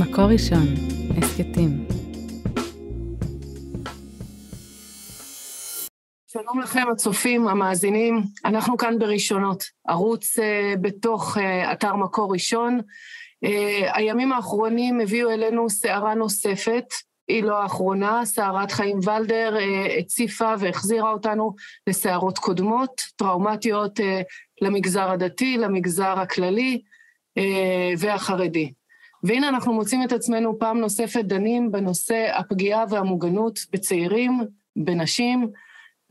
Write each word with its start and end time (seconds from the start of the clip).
מקור 0.00 0.24
ראשון, 0.24 0.66
הסכתים. 1.18 1.86
שלום 6.32 6.60
לכם 6.62 6.84
הצופים, 6.92 7.48
המאזינים, 7.48 8.22
אנחנו 8.44 8.76
כאן 8.76 8.98
בראשונות, 8.98 9.64
ערוץ 9.88 10.38
uh, 10.38 10.42
בתוך 10.80 11.36
uh, 11.36 11.40
אתר 11.72 11.96
מקור 11.96 12.32
ראשון. 12.32 12.80
Uh, 13.44 13.48
הימים 13.92 14.32
האחרונים 14.32 15.00
הביאו 15.00 15.30
אלינו 15.30 15.70
סערה 15.70 16.14
נוספת, 16.14 16.84
היא 17.28 17.42
לא 17.42 17.62
האחרונה, 17.62 18.24
סערת 18.24 18.72
חיים 18.72 18.98
ולדר 18.98 19.56
הציפה 19.98 20.54
והחזירה 20.58 21.10
אותנו 21.10 21.54
לסערות 21.86 22.38
קודמות, 22.38 23.00
טראומטיות 23.16 24.00
למגזר 24.62 25.10
הדתי, 25.10 25.56
למגזר 25.58 26.20
הכללי 26.20 26.82
והחרדי. 27.98 28.72
והנה 29.22 29.48
אנחנו 29.48 29.72
מוצאים 29.72 30.02
את 30.04 30.12
עצמנו 30.12 30.58
פעם 30.58 30.78
נוספת 30.78 31.24
דנים 31.24 31.72
בנושא 31.72 32.30
הפגיעה 32.34 32.84
והמוגנות 32.90 33.58
בצעירים, 33.72 34.40
בנשים, 34.76 35.50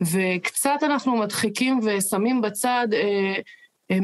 וקצת 0.02 0.78
אנחנו 0.82 1.16
מדחיקים 1.16 1.80
ושמים 1.84 2.40
בצד 2.40 2.88
אה, 2.92 3.34
אה, 3.90 3.98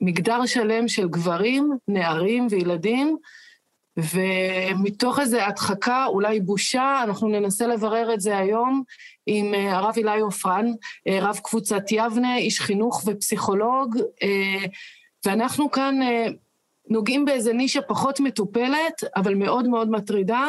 מגדר 0.00 0.46
שלם 0.46 0.88
של 0.88 1.08
גברים, 1.08 1.70
נערים 1.88 2.46
וילדים, 2.50 3.16
ומתוך 3.96 5.20
איזו 5.20 5.40
הדחקה, 5.40 6.06
אולי 6.06 6.40
בושה, 6.40 7.00
אנחנו 7.04 7.28
ננסה 7.28 7.66
לברר 7.66 8.14
את 8.14 8.20
זה 8.20 8.38
היום 8.38 8.82
עם 9.26 9.54
אה, 9.54 9.76
הרב 9.76 9.94
אילי 9.96 10.20
עופרן, 10.20 10.66
אה, 11.08 11.18
רב 11.20 11.40
קבוצת 11.42 11.82
יבנה, 11.90 12.36
איש 12.36 12.60
חינוך 12.60 13.02
ופסיכולוג, 13.06 13.98
אה, 14.22 14.66
ואנחנו 15.26 15.70
כאן 15.70 15.98
נוגעים 16.88 17.24
באיזה 17.24 17.52
נישה 17.52 17.82
פחות 17.82 18.20
מטופלת, 18.20 19.04
אבל 19.16 19.34
מאוד 19.34 19.68
מאוד 19.68 19.90
מטרידה, 19.90 20.48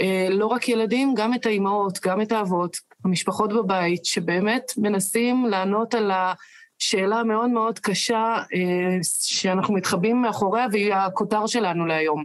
אה, 0.00 0.28
לא 0.30 0.46
רק 0.46 0.68
ילדים, 0.68 1.14
גם 1.14 1.34
את 1.34 1.46
האימהות, 1.46 1.98
גם 2.04 2.20
את 2.20 2.32
האבות, 2.32 2.76
המשפחות 3.04 3.52
בבית, 3.52 4.04
שבאמת 4.04 4.72
מנסים 4.76 5.46
לענות 5.46 5.94
על 5.94 6.10
השאלה 6.10 7.20
המאוד 7.20 7.50
מאוד 7.50 7.78
קשה 7.78 8.36
אה, 8.54 8.98
שאנחנו 9.02 9.74
מתחבאים 9.74 10.22
מאחוריה, 10.22 10.66
והיא 10.72 10.94
הכותר 10.94 11.46
שלנו 11.46 11.86
להיום. 11.86 12.24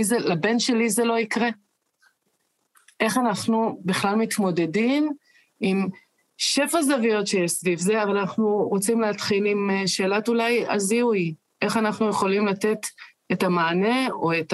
זה, 0.00 0.18
לבן 0.18 0.58
שלי 0.58 0.90
זה 0.90 1.04
לא 1.04 1.18
יקרה. 1.18 1.48
איך 3.00 3.18
אנחנו 3.18 3.80
בכלל 3.84 4.14
מתמודדים 4.14 5.12
עם 5.60 5.88
שפע 6.38 6.82
זוויות 6.82 7.26
שיש 7.26 7.50
סביב 7.50 7.78
זה, 7.78 8.02
אבל 8.02 8.16
אנחנו 8.16 8.68
רוצים 8.68 9.00
להתחיל 9.00 9.46
עם 9.46 9.70
אה, 9.70 9.86
שאלת 9.86 10.28
אולי 10.28 10.64
הזיהוי. 10.68 11.34
איך 11.62 11.76
אנחנו 11.76 12.08
יכולים 12.08 12.46
לתת 12.46 12.78
את 13.32 13.42
המענה 13.42 14.10
או 14.10 14.32
את 14.32 14.52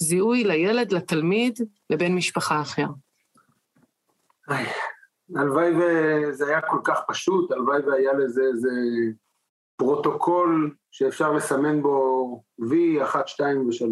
הזיהוי 0.00 0.44
לילד, 0.44 0.92
לתלמיד, 0.92 1.58
לבן 1.90 2.14
משפחה 2.14 2.60
אחר. 2.60 2.86
הלוואי 5.36 5.70
וזה 5.70 6.46
היה 6.48 6.60
כל 6.60 6.78
כך 6.84 7.00
פשוט, 7.08 7.52
הלוואי 7.52 7.80
והיה 7.80 8.12
לזה 8.12 8.42
איזה 8.42 8.70
פרוטוקול 9.76 10.74
שאפשר 10.90 11.32
לסמן 11.32 11.82
בו 11.82 12.42
V, 12.60 13.02
1, 13.04 13.28
2 13.28 13.68
ו-3. 13.68 13.84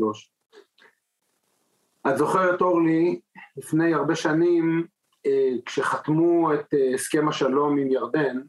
את 2.09 2.17
זוכרת, 2.19 2.61
אורלי, 2.61 3.21
לפני 3.57 3.95
הרבה 3.95 4.17
שנים, 4.17 4.87
אה, 5.27 5.53
כשחתמו 5.67 6.55
את 6.55 6.75
אה, 6.75 6.95
הסכם 6.95 7.29
השלום 7.29 7.79
עם 7.79 7.91
ירדן, 7.91 8.41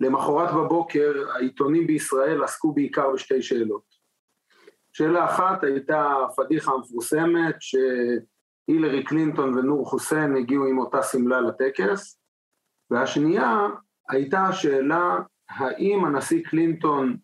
למחרת 0.00 0.54
בבוקר 0.54 1.12
העיתונים 1.34 1.86
בישראל 1.86 2.44
עסקו 2.44 2.72
בעיקר 2.72 3.12
בשתי 3.14 3.42
שאלות. 3.42 3.96
שאלה 4.92 5.24
אחת 5.24 5.64
הייתה 5.64 6.12
הפדיחה 6.24 6.72
המפורסמת 6.72 7.56
שהילרי 7.60 9.04
קלינטון 9.04 9.58
ונור 9.58 9.86
חוסיין 9.86 10.36
הגיעו 10.36 10.66
עם 10.66 10.78
אותה 10.78 11.02
שמלה 11.02 11.40
לטקס, 11.40 12.20
והשנייה 12.90 13.68
הייתה 14.08 14.42
השאלה 14.42 15.18
האם 15.50 16.04
הנשיא 16.04 16.42
קלינטון 16.44 17.16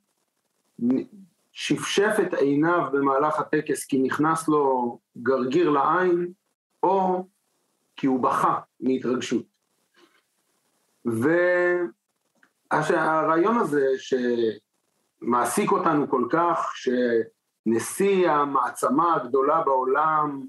שפשף 1.53 2.17
את 2.23 2.35
עיניו 2.35 2.89
במהלך 2.93 3.39
הטקס 3.39 3.85
כי 3.85 3.99
נכנס 3.99 4.49
לו 4.49 4.99
גרגיר 5.17 5.71
לעין, 5.71 6.33
או 6.83 7.27
כי 7.97 8.07
הוא 8.07 8.21
בכה 8.21 8.61
מהתרגשות. 8.81 9.45
ו... 11.07 11.29
הרעיון 12.73 13.59
הזה 13.59 13.87
שמעסיק 15.23 15.73
אותנו 15.73 16.11
כל 16.11 16.25
כך, 16.31 16.73
שנשיא 16.75 18.31
המעצמה 18.31 19.15
הגדולה 19.15 19.63
בעולם 19.63 20.43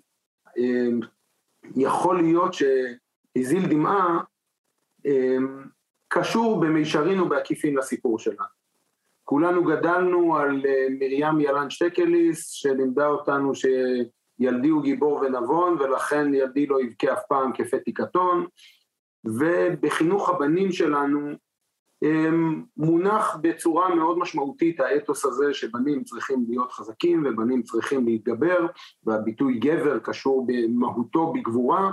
אמ, 0.58 1.00
יכול 1.76 2.22
להיות 2.22 2.54
שהזיל 2.54 3.70
דמעה, 3.70 4.20
אמ, 5.06 5.64
קשור 6.08 6.62
במישרין 6.62 7.20
ובעקיפין 7.20 7.78
לסיפור 7.78 8.20
שלה. 8.20 8.44
כולנו 9.24 9.64
גדלנו 9.64 10.38
על 10.38 10.62
אה, 10.66 10.88
מרים 11.00 11.40
ילן 11.40 11.70
שטקליס, 11.70 12.50
שלימדה 12.50 13.08
אותנו 13.08 13.52
שילדי 13.56 14.68
הוא 14.68 14.84
גיבור 14.84 15.14
ונבון, 15.22 15.78
ולכן 15.80 16.34
ילדי 16.34 16.66
לא 16.66 16.82
יבכה 16.82 17.14
אף 17.14 17.20
פעם 17.28 17.52
כפתי 17.54 17.94
קטון, 17.94 18.46
ובחינוך 19.26 20.30
הבנים 20.30 20.72
שלנו 20.72 21.34
מונח 22.78 23.38
בצורה 23.42 23.96
מאוד 23.96 24.18
משמעותית 24.18 24.80
האתוס 24.80 25.26
הזה 25.26 25.54
שבנים 25.54 26.04
צריכים 26.04 26.46
להיות 26.50 26.72
חזקים 26.72 27.24
ובנים 27.26 27.62
צריכים 27.62 28.06
להתגבר 28.06 28.68
והביטוי 29.04 29.60
גבר 29.60 30.00
קשור 30.00 30.46
במהותו 30.48 31.34
בגבורה 31.34 31.92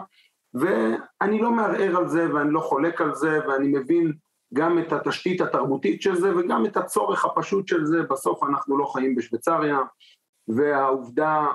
ואני 0.54 1.38
לא 1.40 1.50
מערער 1.50 1.96
על 1.96 2.08
זה 2.08 2.34
ואני 2.34 2.52
לא 2.52 2.60
חולק 2.60 3.00
על 3.00 3.14
זה 3.14 3.38
ואני 3.48 3.68
מבין 3.68 4.12
גם 4.54 4.78
את 4.78 4.92
התשתית 4.92 5.40
התרבותית 5.40 6.02
של 6.02 6.14
זה 6.14 6.36
וגם 6.36 6.66
את 6.66 6.76
הצורך 6.76 7.24
הפשוט 7.24 7.68
של 7.68 7.84
זה, 7.84 8.02
בסוף 8.02 8.42
אנחנו 8.42 8.78
לא 8.78 8.84
חיים 8.84 9.14
בשוויצריה 9.14 9.78
והעובדה 10.48 11.46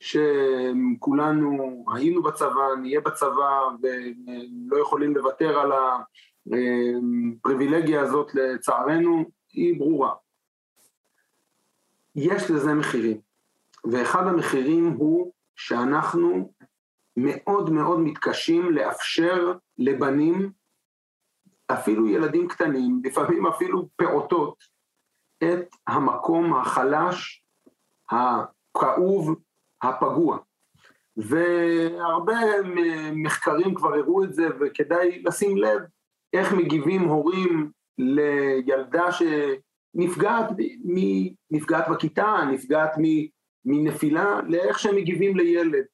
שכולנו 0.00 1.84
היינו 1.94 2.22
בצבא, 2.22 2.66
נהיה 2.80 3.00
בצבא 3.00 3.60
ולא 3.82 4.82
יכולים 4.82 5.16
לוותר 5.16 5.58
על 5.58 5.72
ה... 5.72 5.98
הפריבילגיה 6.52 8.00
הזאת 8.02 8.34
לצערנו 8.34 9.24
היא 9.52 9.78
ברורה. 9.78 10.14
יש 12.16 12.50
לזה 12.50 12.74
מחירים, 12.74 13.20
ואחד 13.92 14.26
המחירים 14.26 14.86
הוא 14.88 15.32
שאנחנו 15.56 16.52
מאוד 17.16 17.70
מאוד 17.70 18.00
מתקשים 18.00 18.70
לאפשר 18.70 19.52
לבנים, 19.78 20.50
אפילו 21.72 22.08
ילדים 22.08 22.48
קטנים, 22.48 23.00
לפעמים 23.04 23.46
אפילו 23.46 23.88
פעוטות, 23.96 24.64
את 25.44 25.68
המקום 25.86 26.54
החלש, 26.54 27.44
הכאוב, 28.10 29.36
הפגוע. 29.82 30.38
והרבה 31.16 32.36
מחקרים 33.12 33.74
כבר 33.74 33.94
הראו 33.94 34.24
את 34.24 34.34
זה, 34.34 34.48
וכדאי 34.60 35.22
לשים 35.22 35.56
לב 35.56 35.80
איך 36.32 36.52
מגיבים 36.52 37.02
הורים 37.02 37.70
לילדה 37.98 39.06
שנפגעת 39.12 40.46
נפגעת 41.50 41.88
בכיתה, 41.88 42.36
נפגעת 42.52 42.90
מנפילה, 43.64 44.40
לאיך 44.48 44.78
שהם 44.78 44.96
מגיבים 44.96 45.36
לילד, 45.36 45.84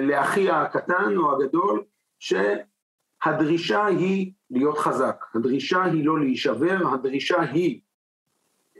לאחי 0.00 0.50
הקטן 0.50 1.16
או 1.16 1.32
הגדול, 1.32 1.84
שהדרישה 2.18 3.86
היא 3.86 4.32
להיות 4.50 4.78
חזק, 4.78 5.24
הדרישה 5.34 5.84
היא 5.84 6.06
לא 6.06 6.20
להישבר, 6.20 6.94
הדרישה 6.94 7.40
היא 7.40 7.80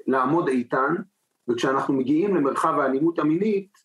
לעמוד 0.07 0.49
איתן, 0.49 0.95
וכשאנחנו 1.49 1.95
מגיעים 1.95 2.37
למרחב 2.37 2.79
האלימות 2.79 3.19
המינית, 3.19 3.79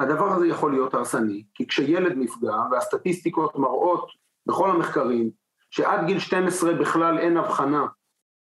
הדבר 0.00 0.32
הזה 0.32 0.46
יכול 0.46 0.72
להיות 0.72 0.94
הרסני, 0.94 1.44
כי 1.54 1.66
כשילד 1.66 2.12
נפגע, 2.16 2.56
והסטטיסטיקות 2.70 3.58
מראות 3.58 4.08
בכל 4.46 4.70
המחקרים, 4.70 5.30
שעד 5.74 6.06
גיל 6.06 6.18
12 6.18 6.74
בכלל 6.74 7.18
אין 7.18 7.36
הבחנה 7.36 7.86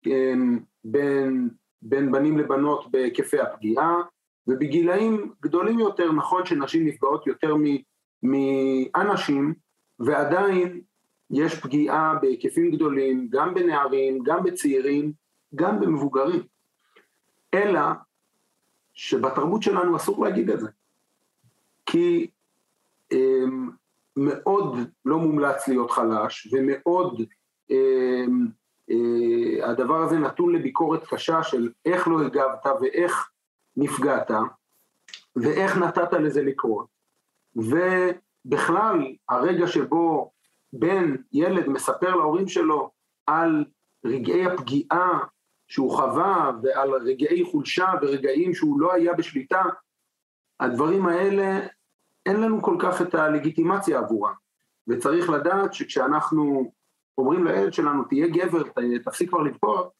אמ, 0.06 0.60
בין, 0.84 1.50
בין 1.82 2.12
בנים 2.12 2.38
לבנות 2.38 2.92
בהיקפי 2.92 3.40
הפגיעה, 3.40 3.96
ובגילאים 4.48 5.34
גדולים 5.42 5.80
יותר 5.80 6.12
נכון 6.12 6.46
שנשים 6.46 6.88
נפגעות 6.88 7.28
יותר 7.28 7.56
מאנשים, 8.24 9.54
ועדיין 10.00 10.82
יש 11.32 11.60
פגיעה 11.60 12.16
בהיקפים 12.22 12.72
גדולים, 12.72 13.28
גם 13.32 13.54
בנערים, 13.54 14.24
גם 14.24 14.44
בצעירים, 14.44 15.12
גם 15.56 15.80
במבוגרים. 15.80 16.44
אלא 17.54 17.82
שבתרבות 18.94 19.64
שלנו 19.64 19.96
אסור 19.96 20.26
להגיד 20.26 20.50
את 20.50 20.60
זה. 20.60 20.70
כי 21.86 22.28
אמ, 23.12 23.70
מאוד 24.16 24.78
לא 25.06 25.18
מומלץ 25.18 25.68
להיות 25.68 25.92
חלש 25.92 26.54
ומאוד 26.54 27.22
אה, 27.72 28.26
אה, 28.90 29.70
הדבר 29.70 29.96
הזה 29.96 30.18
נתון 30.18 30.56
לביקורת 30.56 31.06
קשה 31.08 31.44
של 31.44 31.72
איך 31.86 32.08
לא 32.08 32.22
הגבת 32.22 32.66
ואיך 32.82 33.30
נפגעת 33.78 34.32
ואיך 35.36 35.78
נתת 35.78 36.14
לזה 36.14 36.44
לקרות. 36.44 36.88
ובכלל, 37.56 39.16
הרגע 39.30 39.68
שבו 39.68 40.32
בן, 40.74 41.16
ילד, 41.34 41.68
מספר 41.68 42.16
להורים 42.16 42.48
שלו 42.48 42.92
על 43.28 43.66
רגעי 44.06 44.46
הפגיעה 44.46 45.20
שהוא 45.68 45.92
חווה 45.92 46.52
ועל 46.64 46.90
רגעי 46.90 47.46
חולשה 47.46 47.86
ורגעים 48.02 48.54
שהוא 48.54 48.80
לא 48.80 48.94
היה 48.94 49.14
בשליטה, 49.14 49.64
הדברים 50.60 51.06
האלה, 51.06 51.68
אין 52.26 52.42
לנו 52.42 52.62
כל 52.62 52.76
כך 52.80 53.02
את 53.02 53.16
הלגיטימציה 53.16 54.00
עבורם. 54.00 54.34
וצריך 54.88 55.30
לדעת 55.30 55.74
שכשאנחנו 55.74 56.72
אומרים 57.18 57.46
לילד 57.46 57.74
שלנו, 57.74 58.04
תהיה 58.04 58.28
גבר, 58.28 58.64
תפסיק 59.04 59.30
כבר 59.30 59.42
לבכות, 59.42 59.92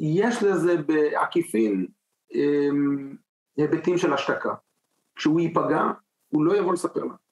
יש 0.00 0.42
לזה 0.42 0.76
בעקיפין 0.76 1.86
אמ, 2.34 3.16
היבטים 3.56 3.98
של 3.98 4.12
השתקה. 4.12 4.54
כשהוא 5.16 5.40
ייפגע, 5.40 5.82
הוא 6.28 6.44
לא 6.44 6.56
יבוא 6.56 6.72
לספר 6.72 7.00
לנו. 7.00 7.27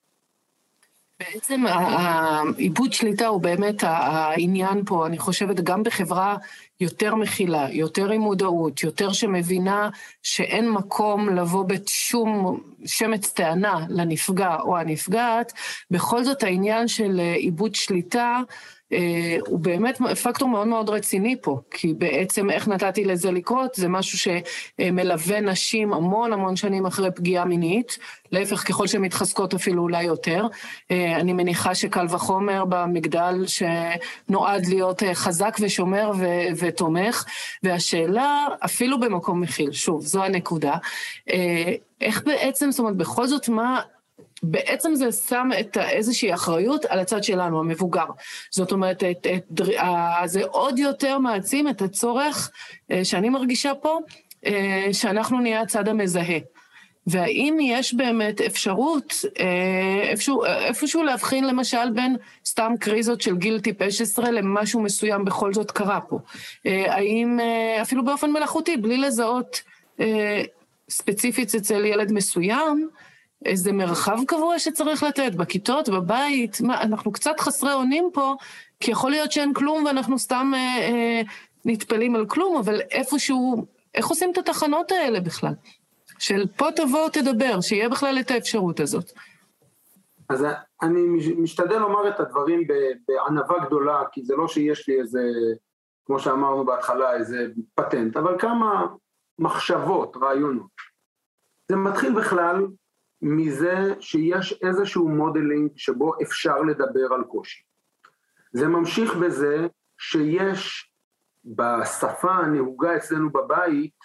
בעצם 1.20 1.64
העיבוד 1.66 2.92
שליטה 2.92 3.26
הוא 3.26 3.40
באמת 3.40 3.82
העניין 3.82 4.82
פה, 4.86 5.06
אני 5.06 5.18
חושבת, 5.18 5.60
גם 5.60 5.82
בחברה 5.82 6.36
יותר 6.80 7.14
מכילה, 7.14 7.66
יותר 7.70 8.10
עם 8.10 8.20
מודעות, 8.20 8.82
יותר 8.82 9.12
שמבינה 9.12 9.90
שאין 10.22 10.70
מקום 10.70 11.28
לבוא 11.28 11.64
בשום 11.64 12.60
שמץ 12.84 13.32
טענה 13.32 13.86
לנפגע 13.88 14.56
או 14.60 14.78
הנפגעת, 14.78 15.52
בכל 15.90 16.24
זאת 16.24 16.42
העניין 16.42 16.88
של 16.88 17.20
עיבוד 17.36 17.74
שליטה 17.74 18.40
אה, 18.40 18.42
הוא 19.46 19.58
באמת 19.58 19.98
פקטור 20.22 20.48
מאוד 20.48 20.66
מאוד 20.66 20.88
רציני 20.88 21.36
פה, 21.42 21.60
כי 21.70 21.94
בעצם 21.94 22.50
איך 22.50 22.68
נתתי 22.68 23.04
לזה 23.04 23.30
לקרות 23.30 23.74
זה 23.74 23.88
משהו 23.88 24.18
שמלווה 24.18 25.40
נשים 25.40 25.92
המון 25.92 26.32
המון 26.32 26.56
שנים 26.56 26.86
אחרי 26.86 27.10
פגיעה 27.10 27.44
מינית, 27.44 27.98
להפך 28.32 28.68
ככל 28.68 28.86
שהן 28.86 29.02
מתחזקות 29.02 29.54
אפילו 29.54 29.82
אולי 29.82 30.02
יותר. 30.02 30.46
אה, 30.90 31.16
אני 31.16 31.32
מניחה 31.32 31.74
שקל 31.74 32.06
וחומר 32.10 32.64
במגדל 32.64 33.44
שנועד 33.46 34.66
להיות 34.66 35.02
אה, 35.02 35.14
חזק 35.14 35.56
ושומר 35.60 36.12
ו- 36.18 36.48
ותומך, 36.58 37.24
והשאלה 37.62 38.46
אפילו 38.64 39.00
במקום 39.00 39.40
מכיל, 39.40 39.72
שוב, 39.72 40.02
זו 40.02 40.24
הנקודה, 40.24 40.74
איך 42.00 42.22
בעצם, 42.26 42.70
זאת 42.70 42.78
אומרת, 42.78 42.96
בכל 42.96 43.26
זאת 43.26 43.48
מה... 43.48 43.80
בעצם 44.42 44.94
זה 44.94 45.12
שם 45.12 45.48
את 45.60 45.78
איזושהי 45.78 46.34
אחריות 46.34 46.84
על 46.84 46.98
הצד 46.98 47.24
שלנו, 47.24 47.60
המבוגר. 47.60 48.06
זאת 48.50 48.72
אומרת, 48.72 49.04
את, 49.04 49.26
את, 49.34 49.60
זה 50.24 50.44
עוד 50.44 50.78
יותר 50.78 51.18
מעצים 51.18 51.68
את 51.68 51.82
הצורך 51.82 52.50
אה, 52.90 53.04
שאני 53.04 53.28
מרגישה 53.28 53.72
פה, 53.74 53.98
אה, 54.46 54.88
שאנחנו 54.92 55.40
נהיה 55.40 55.60
הצד 55.60 55.88
המזהה. 55.88 56.38
והאם 57.06 57.58
יש 57.60 57.94
באמת 57.94 58.40
אפשרות 58.40 59.14
אה, 59.40 60.02
איפשהו, 60.02 60.44
איפשהו 60.44 61.02
להבחין 61.02 61.46
למשל 61.46 61.90
בין 61.94 62.16
סתם 62.46 62.72
קריזות 62.80 63.20
של 63.20 63.36
גיל 63.36 63.60
טיפש 63.60 64.00
עשרה 64.00 64.30
למשהו 64.30 64.80
מסוים 64.80 65.24
בכל 65.24 65.54
זאת 65.54 65.70
קרה 65.70 66.00
פה? 66.00 66.18
האם 66.64 67.38
אפילו 67.82 68.04
באופן 68.04 68.30
מלאכותי, 68.30 68.76
בלי 68.76 68.96
לזהות 68.96 69.62
ספציפית 70.90 71.54
אצל 71.54 71.84
ילד 71.84 72.12
מסוים, 72.12 72.88
איזה 73.46 73.72
מרחב 73.72 74.18
קבוע 74.26 74.58
שצריך 74.58 75.02
לתת, 75.02 75.34
בכיתות, 75.34 75.88
בבית, 75.88 76.60
מה, 76.60 76.82
אנחנו 76.82 77.12
קצת 77.12 77.40
חסרי 77.40 77.72
אונים 77.72 78.10
פה, 78.12 78.34
כי 78.80 78.90
יכול 78.90 79.10
להיות 79.10 79.32
שאין 79.32 79.54
כלום 79.54 79.84
ואנחנו 79.84 80.18
סתם 80.18 80.52
אה, 80.54 80.58
אה, 80.58 81.22
נטפלים 81.64 82.16
על 82.16 82.26
כלום, 82.26 82.56
אבל 82.56 82.80
איפשהו, 82.80 83.66
איך 83.94 84.06
עושים 84.06 84.30
את 84.32 84.38
התחנות 84.38 84.92
האלה 84.92 85.20
בכלל? 85.20 85.52
שאפה 86.18 86.66
תבוא 86.76 87.08
תדבר, 87.08 87.60
שיהיה 87.60 87.88
בכלל 87.88 88.18
את 88.20 88.30
האפשרות 88.30 88.80
הזאת. 88.80 89.12
אז 90.28 90.46
אני 90.82 91.00
משתדל 91.38 91.78
לומר 91.78 92.08
את 92.08 92.20
הדברים 92.20 92.66
בענווה 93.08 93.66
גדולה, 93.66 94.02
כי 94.12 94.24
זה 94.24 94.36
לא 94.36 94.48
שיש 94.48 94.88
לי 94.88 95.00
איזה, 95.00 95.20
כמו 96.06 96.18
שאמרנו 96.18 96.64
בהתחלה, 96.64 97.14
איזה 97.14 97.46
פטנט, 97.74 98.16
אבל 98.16 98.38
כמה 98.38 98.86
מחשבות, 99.38 100.16
רעיונות. 100.16 100.70
זה 101.68 101.76
מתחיל 101.76 102.14
בכלל 102.14 102.66
מזה 103.26 103.94
שיש 104.00 104.58
איזשהו 104.62 105.08
מודלינג 105.08 105.70
שבו 105.76 106.12
אפשר 106.22 106.62
לדבר 106.62 107.14
על 107.14 107.24
קושי. 107.24 107.62
זה 108.52 108.68
ממשיך 108.68 109.16
בזה 109.16 109.66
שיש 109.98 110.90
בשפה 111.44 112.32
הנהוגה 112.32 112.96
אצלנו 112.96 113.30
בבית 113.32 113.98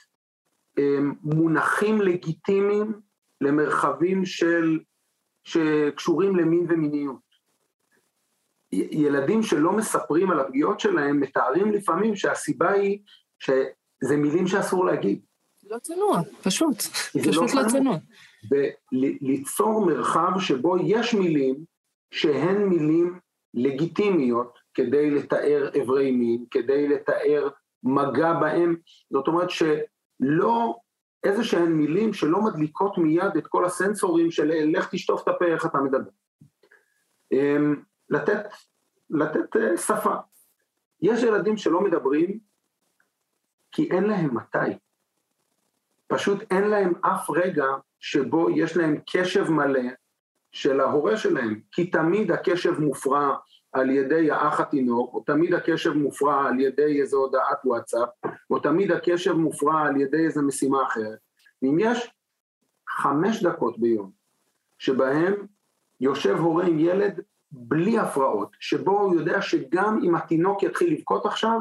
מונחים 1.23 2.01
לגיטימיים 2.01 2.93
למרחבים 3.41 4.25
של, 4.25 4.79
שקשורים 5.43 6.35
למין 6.35 6.65
ומיניות. 6.69 7.31
ילדים 8.71 9.43
שלא 9.43 9.71
מספרים 9.71 10.31
על 10.31 10.39
הפגיעות 10.39 10.79
שלהם 10.79 11.19
מתארים 11.19 11.71
לפעמים 11.71 12.15
שהסיבה 12.15 12.71
היא 12.71 12.99
שזה 13.39 14.17
מילים 14.17 14.47
שאסור 14.47 14.85
להגיד. 14.85 15.21
לא 15.63 15.77
צנוע, 15.79 16.21
פשוט, 16.43 16.75
פשוט 17.27 17.53
לא, 17.53 17.61
לא 17.63 17.69
צנוע. 17.69 17.97
וליצור 18.51 19.85
מרחב 19.85 20.31
שבו 20.39 20.77
יש 20.77 21.13
מילים 21.13 21.55
שהן 22.11 22.63
מילים 22.63 23.19
לגיטימיות 23.53 24.59
כדי 24.73 25.11
לתאר 25.11 25.69
אברי 25.81 26.11
מין, 26.11 26.45
כדי 26.51 26.87
לתאר 26.87 27.49
מגע 27.83 28.33
בהם, 28.33 28.75
זאת 29.13 29.27
אומרת 29.27 29.49
שלא 29.49 30.75
איזה 31.23 31.43
שהן 31.43 31.71
מילים 31.71 32.13
שלא 32.13 32.41
מדליקות 32.41 32.97
מיד 32.97 33.37
את 33.37 33.47
כל 33.47 33.65
הסנסורים 33.65 34.31
של 34.31 34.51
לך 34.77 34.89
תשטוף 34.91 35.23
את 35.23 35.27
הפה 35.27 35.45
איך 35.45 35.65
אתה 35.65 35.77
מדבר. 35.77 36.09
אמ, 37.31 37.83
לתת, 38.09 38.43
לתת 39.09 39.55
אה, 39.55 39.77
שפה. 39.77 40.15
יש 41.01 41.23
ילדים 41.23 41.57
שלא 41.57 41.81
מדברים 41.81 42.39
כי 43.71 43.91
אין 43.91 44.03
להם 44.03 44.35
מתי. 44.35 44.77
פשוט 46.07 46.51
אין 46.51 46.63
להם 46.63 46.93
אף 47.01 47.29
רגע 47.29 47.65
שבו 48.01 48.49
יש 48.49 48.77
להם 48.77 48.97
קשב 49.11 49.49
מלא 49.49 49.89
של 50.51 50.79
ההורה 50.79 51.17
שלהם, 51.17 51.59
כי 51.71 51.89
תמיד 51.89 52.31
הקשב 52.31 52.79
מופרע 52.79 53.35
על 53.71 53.89
ידי 53.89 54.31
האח 54.31 54.59
התינוק, 54.59 55.13
או 55.13 55.19
תמיד 55.19 55.53
הקשב 55.53 55.93
מופרע 55.93 56.47
על 56.47 56.59
ידי 56.59 57.01
איזו 57.01 57.17
הודעת 57.17 57.65
וואטסאפ, 57.65 58.09
או 58.49 58.59
תמיד 58.59 58.91
הקשב 58.91 59.33
מופרע 59.33 59.81
על 59.81 60.01
ידי 60.01 60.25
איזו 60.25 60.41
משימה 60.41 60.83
אחרת. 60.83 61.19
אם 61.63 61.77
יש 61.79 62.11
חמש 62.89 63.43
דקות 63.43 63.79
ביום 63.79 64.11
שבהם 64.79 65.33
יושב 66.01 66.35
הורה 66.37 66.65
עם 66.65 66.79
ילד 66.79 67.21
בלי 67.51 67.99
הפרעות, 67.99 68.49
שבו 68.59 68.99
הוא 68.99 69.15
יודע 69.15 69.41
שגם 69.41 69.99
אם 70.03 70.15
התינוק 70.15 70.63
יתחיל 70.63 70.93
לבכות 70.93 71.25
עכשיו, 71.25 71.59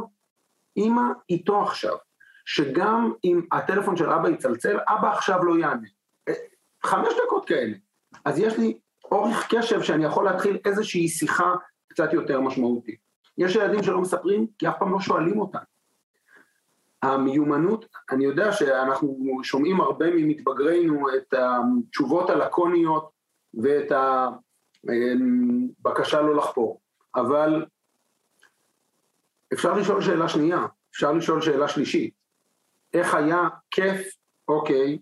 אמא 0.76 1.02
איתו 1.30 1.62
עכשיו, 1.62 1.96
שגם 2.44 3.12
אם 3.24 3.40
הטלפון 3.52 3.96
של 3.96 4.10
אבא 4.10 4.28
יצלצל, 4.28 4.78
אבא 4.88 5.12
עכשיו 5.12 5.44
לא 5.44 5.58
יענה. 5.58 5.88
חמש 6.84 7.08
דקות 7.24 7.44
כאלה. 7.44 7.74
אז 8.24 8.38
יש 8.38 8.58
לי 8.58 8.78
אורך 9.04 9.46
קשב 9.54 9.82
שאני 9.82 10.04
יכול 10.04 10.24
להתחיל 10.24 10.58
איזושהי 10.64 11.08
שיחה 11.08 11.54
קצת 11.88 12.12
יותר 12.12 12.40
משמעותית. 12.40 13.00
יש 13.38 13.56
ילדים 13.56 13.82
שלא 13.82 14.00
מספרים 14.00 14.46
כי 14.58 14.68
אף 14.68 14.74
פעם 14.78 14.92
לא 14.92 15.00
שואלים 15.00 15.40
אותם. 15.40 15.58
המיומנות, 17.02 17.86
אני 18.10 18.24
יודע 18.24 18.52
שאנחנו 18.52 19.40
שומעים 19.42 19.80
הרבה 19.80 20.06
ממתבגרינו 20.10 21.16
את 21.16 21.34
התשובות 21.34 22.30
הלקוניות 22.30 23.10
ואת 23.54 23.92
הבקשה 24.84 26.20
לא 26.20 26.36
לחפור, 26.36 26.80
אבל 27.14 27.66
אפשר 29.52 29.72
לשאול 29.72 30.02
שאלה 30.02 30.28
שנייה, 30.28 30.66
אפשר 30.90 31.12
לשאול 31.12 31.40
שאלה 31.40 31.68
שלישית. 31.68 32.14
איך 32.94 33.14
היה 33.14 33.48
כיף, 33.70 34.16
אוקיי, 34.48 34.98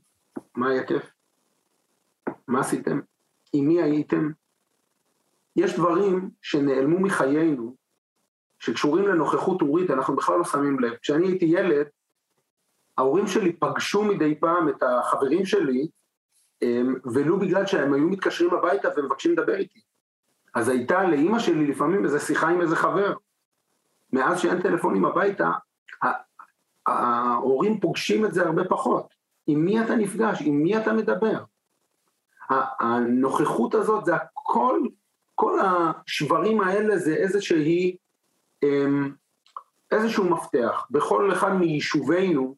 מה 0.57 0.71
היה 0.71 0.85
כיף? 0.85 1.18
מה 2.49 2.61
עשיתם? 2.61 3.01
עם 3.53 3.69
מי 3.69 3.83
הייתם? 3.83 4.31
יש 5.57 5.75
דברים 5.77 6.31
שנעלמו 6.43 7.01
מחיינו, 7.01 7.77
שקשורים 8.59 9.09
לנוכחות 9.09 9.61
הורית, 9.61 9.91
אנחנו 9.91 10.17
בכלל 10.17 10.39
לא 10.39 10.45
שמים 10.45 10.81
לב. 10.81 10.95
כשאני 11.03 11.27
הייתי 11.27 11.45
ילד, 11.45 11.87
ההורים 12.99 13.27
שלי 13.27 13.53
פגשו 13.53 14.05
מדי 14.05 14.41
פעם 14.41 14.69
את 14.69 14.83
החברים 14.83 15.47
שלי, 15.47 15.89
ולו 17.15 17.39
בגלל 17.39 17.67
שהם 17.67 17.95
היו 17.95 18.09
מתקשרים 18.09 18.55
הביתה 18.55 18.89
ומבקשים 18.97 19.33
לדבר 19.33 19.55
איתי. 19.55 19.81
אז 20.55 20.69
הייתה 20.69 21.05
לאימא 21.05 21.39
שלי 21.39 21.67
לפעמים 21.67 22.05
איזו 22.05 22.21
שיחה 22.21 22.49
עם 22.49 22.61
איזה 22.61 22.77
חבר. 22.77 23.15
מאז 24.13 24.41
שאין 24.41 24.63
טלפונים 24.63 25.05
הביתה, 25.05 25.51
ההורים 26.87 27.81
פוגשים 27.81 28.25
את 28.25 28.35
זה 28.35 28.47
הרבה 28.47 28.65
פחות. 28.65 29.15
עם 29.47 29.65
מי 29.65 29.85
אתה 29.85 29.97
נפגש? 29.97 30.43
עם 30.43 30.63
מי 30.63 30.79
אתה 30.79 30.93
מדבר? 30.93 31.45
הנוכחות 32.51 33.75
הזאת 33.75 34.05
זה 34.05 34.15
הכל, 34.15 34.81
כל 35.35 35.59
השברים 35.61 36.61
האלה 36.61 36.99
זה 36.99 37.15
איזושהי, 37.15 37.97
אמ, 38.63 39.11
איזשהו 39.91 40.25
מפתח. 40.25 40.87
בכל 40.91 41.33
אחד 41.33 41.53
מיישובינו 41.53 42.55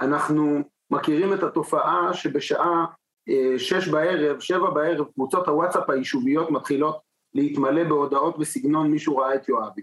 אנחנו 0.00 0.60
מכירים 0.90 1.32
את 1.32 1.42
התופעה 1.42 2.14
שבשעה 2.14 2.84
אה, 3.28 3.58
שש 3.58 3.88
בערב, 3.88 4.40
שבע 4.40 4.70
בערב, 4.70 5.06
קבוצות 5.14 5.48
הוואטסאפ 5.48 5.90
היישוביות 5.90 6.50
מתחילות 6.50 7.00
להתמלא 7.34 7.84
בהודעות 7.84 8.38
בסגנון 8.38 8.90
מישהו 8.90 9.16
ראה 9.16 9.34
את 9.34 9.48
יואבי. 9.48 9.82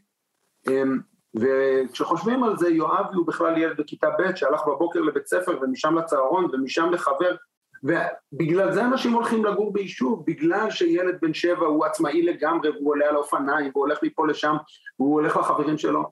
אמ, 0.67 0.99
וכשחושבים 1.35 2.43
על 2.43 2.57
זה, 2.57 2.69
יואבי 2.69 3.15
הוא 3.15 3.27
בכלל 3.27 3.57
ילד 3.57 3.77
בכיתה 3.77 4.09
ב' 4.09 4.35
שהלך 4.35 4.61
בבוקר 4.67 4.99
לבית 4.99 5.27
ספר 5.27 5.59
ומשם 5.61 5.97
לצהרון 5.97 6.47
ומשם 6.53 6.89
לחבר, 6.91 7.35
ובגלל 7.83 8.71
זה 8.71 8.85
אנשים 8.85 9.13
הולכים 9.13 9.45
לגור 9.45 9.73
ביישוב, 9.73 10.23
בגלל 10.27 10.71
שילד 10.71 11.17
בן 11.21 11.33
שבע 11.33 11.65
הוא 11.65 11.85
עצמאי 11.85 12.21
לגמרי 12.21 12.69
והוא 12.69 12.89
עולה 12.89 13.09
על 13.09 13.15
האופניים 13.15 13.71
והוא 13.73 13.85
הולך 13.85 13.99
מפה 14.03 14.27
לשם 14.27 14.55
והוא 14.99 15.13
הולך 15.13 15.37
לחברים 15.37 15.77
שלו. 15.77 16.11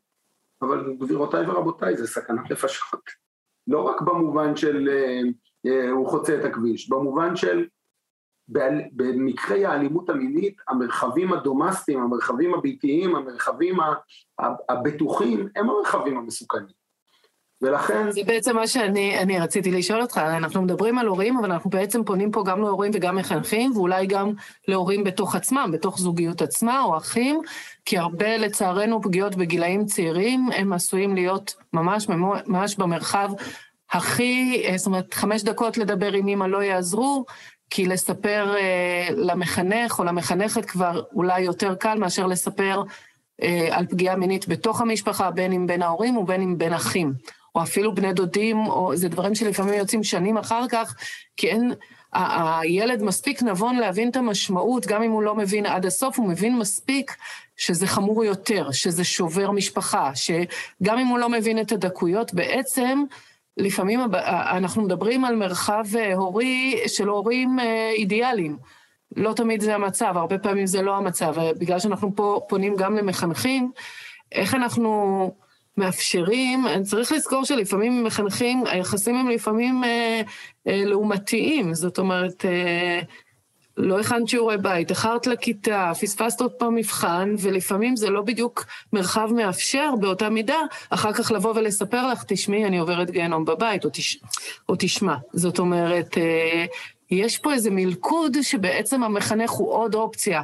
אבל 0.62 0.94
גבירותיי 1.00 1.50
ורבותיי, 1.50 1.98
זה 1.98 2.08
סכנת 2.08 2.52
נפשות. 2.52 3.02
לא 3.68 3.82
רק 3.82 4.02
במובן 4.02 4.56
של 4.56 4.90
אה, 4.90 5.22
אה, 5.66 5.90
הוא 5.90 6.10
חוצה 6.10 6.40
את 6.40 6.46
הכביש, 6.46 6.90
במובן 6.90 7.36
של 7.36 7.68
במקרי 8.92 9.66
האלימות 9.66 10.10
המינית, 10.10 10.58
המרחבים 10.68 11.34
הדומסטיים, 11.34 12.00
המרחבים 12.02 12.54
הביתיים, 12.54 13.16
המרחבים 13.16 13.78
הבטוחים, 14.70 15.48
הם 15.56 15.70
המרחבים 15.70 16.18
המסוכנים. 16.18 16.87
ולכן... 17.62 18.12
זה 18.12 18.22
בעצם 18.26 18.56
מה 18.56 18.68
שאני 18.68 19.40
רציתי 19.40 19.72
לשאול 19.72 20.02
אותך, 20.02 20.18
אנחנו 20.18 20.62
מדברים 20.62 20.98
על 20.98 21.08
הורים, 21.08 21.38
אבל 21.38 21.52
אנחנו 21.52 21.70
בעצם 21.70 22.04
פונים 22.04 22.32
פה 22.32 22.44
גם 22.46 22.62
להורים 22.62 22.92
וגם 22.96 23.16
מחנכים, 23.16 23.72
ואולי 23.76 24.06
גם 24.06 24.32
להורים 24.68 25.04
בתוך 25.04 25.36
עצמם, 25.36 25.70
בתוך 25.74 26.00
זוגיות 26.00 26.42
עצמה, 26.42 26.84
או 26.84 26.98
אחים, 26.98 27.42
כי 27.86 27.98
הרבה, 27.98 28.38
לצערנו, 28.38 29.02
פגיעות 29.02 29.36
בגילאים 29.36 29.86
צעירים, 29.86 30.50
הם 30.56 30.74
עשויים 30.74 31.16
להיות 31.16 31.56
ממש 31.74 32.08
ממש 32.48 32.76
במרחב 32.76 33.30
הכי, 33.92 34.64
זאת 34.76 34.88
אומרת, 34.88 35.14
חמש 35.14 35.44
דקות 35.44 35.78
לדבר 35.78 36.14
עם 36.14 36.28
אמא 36.28 36.46
לא 36.46 36.64
יעזרו, 36.64 37.26
כי 37.70 37.86
לספר 37.86 38.56
אה, 38.58 39.08
למחנך 39.12 40.00
או 40.00 40.04
למחנכת 40.04 40.66
כבר 40.66 41.02
אולי 41.14 41.42
יותר 41.42 41.76
קל 41.76 41.98
מאשר 42.00 42.28
לספר 42.28 42.84
אה, 43.42 43.68
על 43.72 43.86
פגיעה 43.88 44.16
מינית 44.16 44.48
בתוך 44.48 44.82
המשפחה, 44.82 45.32
בין 45.32 45.52
אם 45.52 45.68
בין 45.68 45.82
ההורים 45.82 46.18
ובין 46.18 46.42
אם 46.42 46.58
בין 46.58 46.74
אחים. 46.74 47.14
או 47.58 47.64
אפילו 47.64 47.96
בני 47.96 48.14
דודים, 48.14 48.68
או 48.68 48.96
זה 48.96 49.10
דברים 49.10 49.36
שלפעמים 49.36 49.74
יוצאים 49.74 50.04
שנים 50.04 50.38
אחר 50.38 50.68
כך, 50.70 50.96
כי 51.38 51.48
אין, 51.48 51.74
ה- 52.14 52.60
הילד 52.60 53.04
מספיק 53.04 53.44
נבון 53.44 53.76
להבין 53.76 54.10
את 54.10 54.16
המשמעות, 54.16 54.86
גם 54.86 55.04
אם 55.04 55.12
הוא 55.12 55.24
לא 55.24 55.36
מבין 55.36 55.66
עד 55.66 55.86
הסוף, 55.86 56.20
הוא 56.20 56.30
מבין 56.30 56.58
מספיק 56.58 57.16
שזה 57.58 57.88
חמור 57.88 58.24
יותר, 58.24 58.72
שזה 58.72 59.04
שובר 59.04 59.52
משפחה, 59.52 60.12
שגם 60.16 60.98
אם 60.98 61.08
הוא 61.08 61.20
לא 61.20 61.30
מבין 61.30 61.60
את 61.60 61.72
הדקויות, 61.72 62.34
בעצם 62.34 63.04
לפעמים 63.58 64.00
אנחנו 64.28 64.82
מדברים 64.82 65.26
על 65.26 65.36
מרחב 65.36 65.86
אה, 65.96 66.14
הורי 66.14 66.80
של 66.88 67.08
הורים 67.08 67.60
אה, 67.60 67.92
אידיאליים. 67.96 68.58
לא 69.16 69.34
תמיד 69.34 69.62
זה 69.62 69.76
המצב, 69.76 70.18
הרבה 70.18 70.38
פעמים 70.38 70.66
זה 70.66 70.82
לא 70.82 70.96
המצב, 70.96 71.36
בגלל 71.60 71.80
שאנחנו 71.80 72.16
פה 72.16 72.42
פונים 72.50 72.76
גם 72.76 72.96
למחנכים, 72.98 73.72
איך 74.32 74.56
אנחנו 74.56 75.32
מאפשרים, 75.78 76.66
צריך 76.84 77.12
לזכור 77.12 77.46
שלפעמים 77.46 78.04
מחנכים, 78.04 78.64
היחסים 78.66 79.16
הם 79.16 79.30
לפעמים 79.30 79.84
אה, 79.84 80.22
אה, 80.68 80.84
לעומתיים, 80.86 81.74
זאת 81.74 82.00
אומרת, 82.00 82.46
אה, 82.46 83.02
לא 83.78 84.00
הכנת 84.00 84.28
שיעורי 84.28 84.58
בית, 84.58 84.90
איחרת 84.90 85.28
לכיתה, 85.28 85.92
פספסת 86.02 86.42
עוד 86.42 86.52
פעם 86.52 86.76
מבחן, 86.76 87.36
ולפעמים 87.40 87.96
זה 87.96 88.10
לא 88.10 88.22
בדיוק 88.22 88.66
מרחב 88.94 89.30
מאפשר 89.34 89.90
באותה 90.00 90.30
מידה, 90.30 90.60
אחר 90.90 91.14
כך 91.14 91.32
לבוא 91.32 91.54
ולספר 91.56 92.08
לך, 92.08 92.24
תשמעי, 92.28 92.66
אני 92.66 92.78
עוברת 92.78 93.12
גיהנום 93.12 93.46
בבית, 93.46 93.86
או, 93.86 93.90
תש... 93.94 94.20
או 94.70 94.76
תשמע. 94.80 95.16
זאת 95.34 95.60
אומרת, 95.60 96.18
אה, 96.18 96.66
יש 97.12 97.38
פה 97.38 97.54
איזה 97.54 97.70
מלכוד 97.72 98.38
שבעצם 98.42 99.04
המחנך 99.04 99.50
הוא 99.50 99.74
עוד 99.74 99.96
אופציה. 99.96 100.42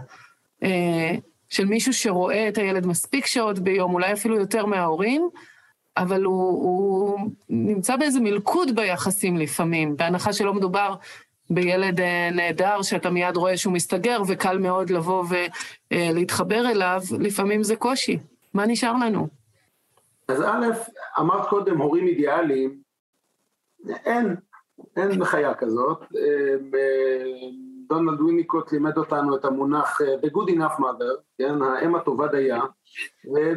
אה, 0.63 1.15
של 1.53 1.65
מישהו 1.65 1.93
שרואה 1.93 2.47
את 2.49 2.57
הילד 2.57 2.85
מספיק 2.85 3.25
שעות 3.25 3.59
ביום, 3.59 3.93
אולי 3.93 4.13
אפילו 4.13 4.39
יותר 4.39 4.65
מההורים, 4.65 5.29
אבל 5.97 6.23
הוא, 6.23 6.51
הוא 6.51 7.19
נמצא 7.49 7.95
באיזה 7.95 8.19
מלכוד 8.19 8.75
ביחסים 8.75 9.37
לפעמים, 9.37 9.97
בהנחה 9.97 10.33
שלא 10.33 10.53
מדובר 10.53 10.95
בילד 11.49 11.99
אה, 11.99 12.29
נהדר 12.31 12.81
שאתה 12.81 13.09
מיד 13.09 13.37
רואה 13.37 13.57
שהוא 13.57 13.73
מסתגר 13.73 14.21
וקל 14.27 14.57
מאוד 14.57 14.89
לבוא 14.89 15.25
ולהתחבר 15.91 16.71
אליו, 16.71 17.01
לפעמים 17.19 17.63
זה 17.63 17.75
קושי. 17.75 18.19
מה 18.53 18.65
נשאר 18.65 18.93
לנו? 18.93 19.27
אז 20.27 20.41
א', 20.41 20.65
אמרת 21.19 21.49
קודם 21.49 21.77
הורים 21.77 22.07
אידיאליים, 22.07 22.77
אין, 24.05 24.35
אין 24.97 25.19
בחיה 25.19 25.53
כזאת. 25.53 25.99
אה, 27.93 27.97
דונלד 27.97 28.21
וויניקוט 28.21 28.71
לימד 28.71 28.97
אותנו 28.97 29.35
את 29.35 29.45
המונח 29.45 30.01
אה, 30.01 30.15
The 30.15 30.33
Good 30.33 30.49
Enough 30.49 30.79
Mother, 30.79 31.21
כן, 31.37 31.61
האם 31.61 31.95
הטובה 31.95 32.27
דייה, 32.27 32.61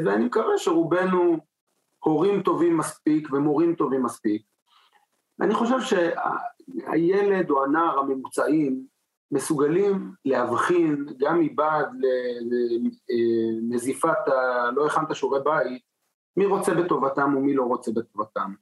ואני 0.05 0.25
מקווה 0.25 0.59
שרובנו 0.59 1.39
הורים 2.05 2.43
טובים 2.43 2.77
מספיק 2.77 3.29
ומורים 3.33 3.75
טובים 3.75 4.03
מספיק. 4.03 4.43
אני 5.41 5.55
חושב 5.55 5.81
שהילד 5.81 7.51
או 7.51 7.65
הנער 7.65 7.99
הממוצעים 7.99 8.83
מסוגלים 9.33 10.13
להבחין 10.25 11.07
גם 11.19 11.41
מבעד 11.41 11.89
לנזיפת 13.09 14.29
ה... 14.29 14.71
לא 14.71 14.87
הכנת 14.87 15.17
שיעורי 15.17 15.41
בית, 15.45 15.83
מי 16.37 16.47
רוצה 16.47 16.75
בטובתם 16.75 17.37
ומי 17.37 17.55
לא 17.55 17.63
רוצה 17.63 17.91
בטובתם. 17.95 18.53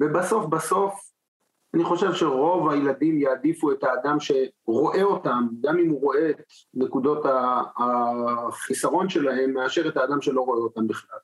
ובסוף 0.00 0.46
בסוף 0.46 1.07
אני 1.74 1.84
חושב 1.84 2.14
שרוב 2.14 2.68
הילדים 2.68 3.18
יעדיפו 3.18 3.72
את 3.72 3.84
האדם 3.84 4.16
שרואה 4.20 5.02
אותם, 5.02 5.48
גם 5.60 5.78
אם 5.78 5.90
הוא 5.90 6.00
רואה 6.00 6.30
את 6.30 6.36
נקודות 6.74 7.26
החיסרון 8.48 9.08
שלהם, 9.08 9.52
מאשר 9.52 9.88
את 9.88 9.96
האדם 9.96 10.22
שלא 10.22 10.40
רואה 10.40 10.58
אותם 10.58 10.86
בכלל. 10.86 11.18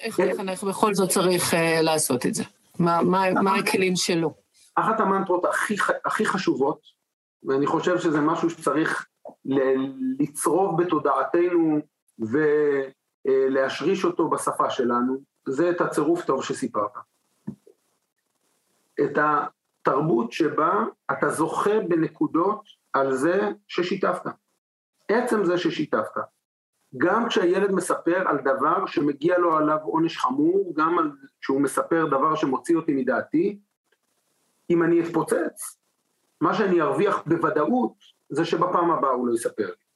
איך 0.00 0.20
לחנך 0.20 0.64
בכל 0.64 0.94
זאת 0.94 1.08
צריך 1.08 1.52
uh, 1.52 1.56
לעשות 1.82 2.26
את 2.26 2.34
זה? 2.34 2.42
מה, 2.78 3.56
הכלים 3.58 3.96
שלו? 3.96 4.34
אחת 4.74 5.00
המנטרות 5.00 5.44
הכי, 5.44 5.76
הכי 6.04 6.26
חשובות, 6.26 6.80
ואני 7.44 7.66
חושב 7.66 7.98
שזה 7.98 8.20
משהו 8.20 8.50
שצריך 8.50 9.06
לצרוב 10.18 10.82
בתודעתנו 10.82 11.78
ולהשריש 13.28 14.04
אותו 14.04 14.30
בשפה 14.30 14.70
שלנו, 14.70 15.18
זה 15.48 15.70
את 15.70 15.80
הצירוף 15.80 16.24
טוב 16.24 16.44
שסיפרת. 16.44 16.90
את 19.00 19.18
התרבות 19.18 20.32
שבה 20.32 20.84
אתה 21.12 21.28
זוכה 21.28 21.80
בנקודות 21.88 22.60
על 22.92 23.12
זה 23.12 23.50
ששיתפת. 23.68 24.30
עצם 25.08 25.44
זה 25.44 25.58
ששיתפת. 25.58 26.20
גם 26.96 27.28
כשהילד 27.28 27.72
מספר 27.72 28.28
על 28.28 28.38
דבר 28.38 28.86
שמגיע 28.86 29.38
לו 29.38 29.56
עליו 29.56 29.78
עונש 29.82 30.18
חמור, 30.18 30.72
גם 30.76 30.98
על 30.98 31.10
שהוא 31.40 31.60
מספר 31.60 32.06
דבר 32.06 32.34
שמוציא 32.34 32.76
אותי 32.76 32.94
מדעתי, 32.94 33.58
אם 34.70 34.82
אני 34.82 35.00
אתפוצץ, 35.00 35.78
מה 36.40 36.54
שאני 36.54 36.80
ארוויח 36.80 37.22
בוודאות 37.26 37.94
זה 38.28 38.44
שבפעם 38.44 38.90
הבאה 38.90 39.10
הוא 39.10 39.28
לא 39.28 39.34
יספר 39.34 39.66
לי. 39.66 39.86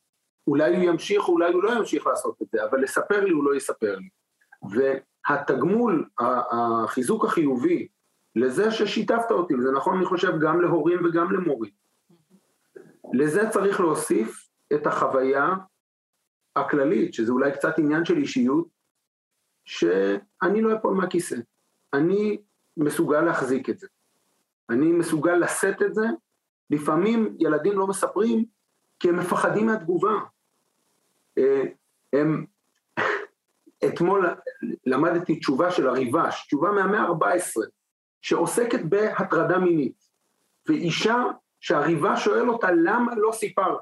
אולי 0.46 0.76
הוא 0.76 0.84
ימשיך, 0.84 1.28
אולי 1.28 1.52
הוא 1.52 1.62
לא 1.62 1.72
ימשיך 1.72 2.06
לעשות 2.06 2.42
את 2.42 2.46
זה, 2.52 2.64
אבל 2.64 2.82
לספר 2.82 3.24
לי 3.24 3.30
הוא 3.30 3.44
לא 3.44 3.54
יספר 3.54 3.96
לי. 3.96 4.08
והתגמול, 4.70 6.08
החיזוק 6.18 7.24
החיובי 7.24 7.88
לזה 8.36 8.70
ששיתפת 8.70 9.30
אותי, 9.30 9.54
וזה 9.54 9.70
נכון 9.72 9.96
אני 9.96 10.04
חושב 10.04 10.32
גם 10.40 10.60
להורים 10.60 11.04
וגם 11.04 11.32
למורים. 11.32 11.72
לזה 13.12 13.50
צריך 13.50 13.80
להוסיף 13.80 14.48
את 14.72 14.86
החוויה 14.86 15.54
הכללית, 16.56 17.14
שזה 17.14 17.32
אולי 17.32 17.52
קצת 17.52 17.78
עניין 17.78 18.04
של 18.04 18.16
אישיות, 18.16 18.68
שאני 19.64 20.62
לא 20.62 20.76
אפול 20.76 20.94
מהכיסא. 20.94 21.36
אני 21.92 22.38
מסוגל 22.76 23.20
להחזיק 23.20 23.70
את 23.70 23.78
זה. 23.78 23.86
אני 24.70 24.92
מסוגל 24.92 25.34
לשאת 25.34 25.82
את 25.82 25.94
זה. 25.94 26.06
לפעמים 26.70 27.36
ילדים 27.38 27.78
לא 27.78 27.86
מספרים 27.86 28.44
כי 29.00 29.08
הם 29.08 29.18
מפחדים 29.18 29.66
מהתגובה. 29.66 30.12
אה, 31.38 31.62
הם... 32.12 32.46
אתמול 33.86 34.36
למדתי 34.86 35.38
תשובה 35.38 35.70
של 35.70 35.88
הריבש, 35.88 36.46
תשובה 36.46 36.70
מהמאה 36.70 37.00
ה-14, 37.00 37.62
שעוסקת 38.22 38.80
בהטרדה 38.84 39.58
מינית, 39.58 40.08
ואישה 40.68 41.24
שהריבה 41.60 42.16
שואל 42.16 42.50
אותה 42.50 42.70
למה 42.70 43.12
לא 43.16 43.32
סיפרת? 43.32 43.80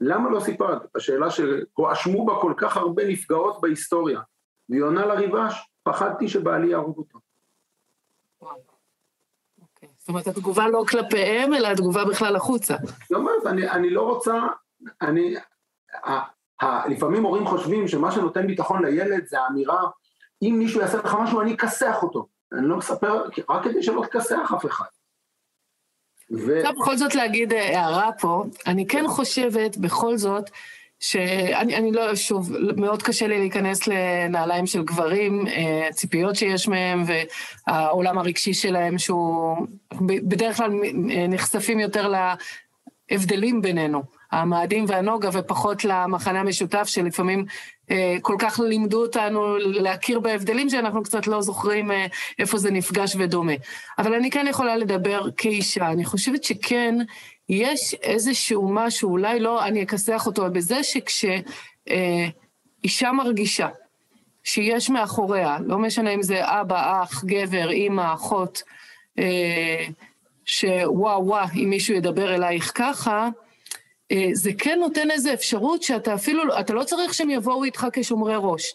למה 0.00 0.30
לא 0.30 0.40
סיפרת? 0.40 0.82
השאלה 0.94 1.26
שהואשמו 1.30 2.26
בה 2.26 2.32
כל 2.40 2.54
כך 2.56 2.76
הרבה 2.76 3.08
נפגעות 3.08 3.60
בהיסטוריה, 3.60 4.20
והיא 4.68 4.82
עונה 4.82 5.06
לריבש, 5.06 5.70
פחדתי 5.82 6.28
שבעלי 6.28 6.70
יהרוג 6.70 6.98
אותו. 6.98 7.18
אוקיי. 8.40 9.88
זאת 9.98 10.08
אומרת, 10.08 10.26
התגובה 10.26 10.68
לא 10.68 10.84
כלפיהם, 10.88 11.54
אלא 11.54 11.68
התגובה 11.68 12.04
בכלל 12.04 12.36
החוצה. 12.36 12.76
זאת 12.84 13.12
אומרת, 13.12 13.46
אני, 13.46 13.70
אני 13.70 13.90
לא 13.90 14.02
רוצה, 14.02 14.40
אני, 15.02 15.34
ה, 16.04 16.12
ה, 16.64 16.88
לפעמים 16.88 17.22
הורים 17.24 17.46
חושבים 17.46 17.88
שמה 17.88 18.12
שנותן 18.12 18.46
ביטחון 18.46 18.84
לילד 18.84 19.26
זה 19.26 19.40
האמירה, 19.40 19.82
אם 20.42 20.54
מישהו 20.58 20.80
יעשה 20.80 20.98
לך 20.98 21.14
משהו, 21.20 21.40
אני 21.40 21.54
אכסח 21.54 22.02
אותו. 22.02 22.26
אני 22.52 22.68
לא 22.68 22.76
מספר, 22.76 23.22
רק 23.48 23.64
כדי 23.64 23.82
שלא 23.82 24.02
תכסח 24.10 24.52
אף 24.56 24.66
אחד. 24.66 24.84
ו... 26.46 26.62
בכל 26.80 26.96
זאת 26.96 27.14
להגיד 27.14 27.52
אה, 27.52 27.80
הערה 27.80 28.10
פה, 28.20 28.44
אני 28.66 28.86
כן 28.86 29.04
חושבת 29.08 29.76
בכל 29.76 30.16
זאת, 30.16 30.50
שאני 31.00 31.92
לא, 31.92 32.14
שוב, 32.14 32.52
מאוד 32.76 33.02
קשה 33.02 33.26
לי 33.26 33.38
להיכנס 33.38 33.86
לנעליים 33.86 34.66
של 34.66 34.82
גברים, 34.82 35.44
הציפיות 35.88 36.36
שיש 36.36 36.68
מהם 36.68 37.04
והעולם 37.06 38.18
הרגשי 38.18 38.54
שלהם, 38.54 38.98
שהוא 38.98 39.56
בדרך 40.06 40.56
כלל 40.56 40.70
נחשפים 41.28 41.80
יותר 41.80 42.12
להבדלים 43.10 43.62
בינינו. 43.62 44.02
המאדים 44.32 44.84
והנוגה 44.88 45.28
ופחות 45.32 45.84
למחנה 45.84 46.40
המשותף 46.40 46.84
שלפעמים 46.86 47.40
אה, 47.40 47.44
כל 48.22 48.36
כך 48.38 48.60
לימדו 48.60 49.02
אותנו 49.02 49.56
להכיר 49.56 50.20
בהבדלים 50.20 50.70
שאנחנו 50.70 51.02
קצת 51.02 51.26
לא 51.26 51.42
זוכרים 51.42 51.90
אה, 51.90 52.06
איפה 52.38 52.58
זה 52.58 52.70
נפגש 52.70 53.16
ודומה. 53.18 53.52
אבל 53.98 54.14
אני 54.14 54.30
כן 54.30 54.46
יכולה 54.50 54.76
לדבר 54.76 55.20
כאישה, 55.36 55.86
אני 55.90 56.04
חושבת 56.04 56.44
שכן 56.44 56.94
יש 57.48 57.94
איזשהו 57.94 58.68
משהו, 58.68 59.10
אולי 59.10 59.40
לא, 59.40 59.64
אני 59.64 59.82
אכסח 59.82 60.26
אותו, 60.26 60.50
בזה 60.50 60.82
שכשאישה 60.82 61.38
אה, 63.06 63.12
מרגישה 63.12 63.68
שיש 64.44 64.90
מאחוריה, 64.90 65.56
לא 65.66 65.78
משנה 65.78 66.10
אם 66.10 66.22
זה 66.22 66.40
אבא, 66.60 67.02
אח, 67.02 67.24
גבר, 67.24 67.70
אימא, 67.70 68.14
אחות, 68.14 68.62
אה, 69.18 69.86
שוואו 70.44 71.26
וואו, 71.26 71.46
אם 71.54 71.70
מישהו 71.70 71.94
ידבר 71.94 72.34
אלייך 72.34 72.72
ככה, 72.74 73.18
אה, 73.18 73.28
זה 74.32 74.50
כן 74.58 74.78
נותן 74.78 75.10
איזו 75.10 75.32
אפשרות 75.32 75.82
שאתה 75.82 76.14
אפילו, 76.14 76.58
אתה 76.60 76.72
לא 76.72 76.84
צריך 76.84 77.14
שהם 77.14 77.30
יבואו 77.30 77.64
איתך 77.64 77.86
כשומרי 77.92 78.34
ראש, 78.36 78.74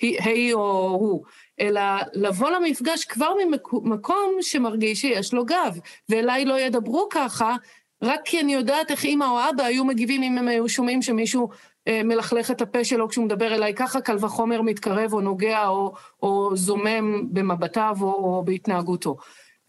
היא 0.00 0.54
או 0.54 0.88
הוא, 1.00 1.24
אלא 1.60 1.80
לבוא 2.12 2.50
למפגש 2.50 3.04
כבר 3.04 3.32
ממקום 3.72 4.36
שמרגיש 4.40 5.00
שיש 5.00 5.34
לו 5.34 5.44
גב, 5.44 5.78
ואליי 6.08 6.44
לא 6.44 6.60
ידברו 6.60 7.08
ככה, 7.10 7.56
רק 8.02 8.20
כי 8.24 8.40
אני 8.40 8.54
יודעת 8.54 8.90
איך 8.90 9.04
אימא 9.04 9.24
או 9.24 9.38
אבא 9.50 9.64
היו 9.64 9.84
מגיבים 9.84 10.22
אם 10.22 10.38
הם 10.38 10.48
היו 10.48 10.68
שומעים 10.68 11.02
שמישהו 11.02 11.48
אה, 11.88 12.02
מלכלך 12.04 12.50
את 12.50 12.60
הפה 12.62 12.84
שלו 12.84 13.08
כשהוא 13.08 13.24
מדבר 13.24 13.54
אליי 13.54 13.74
ככה, 13.74 14.00
קל 14.00 14.16
וחומר 14.20 14.62
מתקרב 14.62 15.12
או 15.12 15.20
נוגע 15.20 15.66
או, 15.66 15.92
או 16.22 16.56
זומם 16.56 17.32
במבטיו 17.32 17.96
או, 18.00 18.06
או 18.06 18.42
בהתנהגותו. 18.44 19.16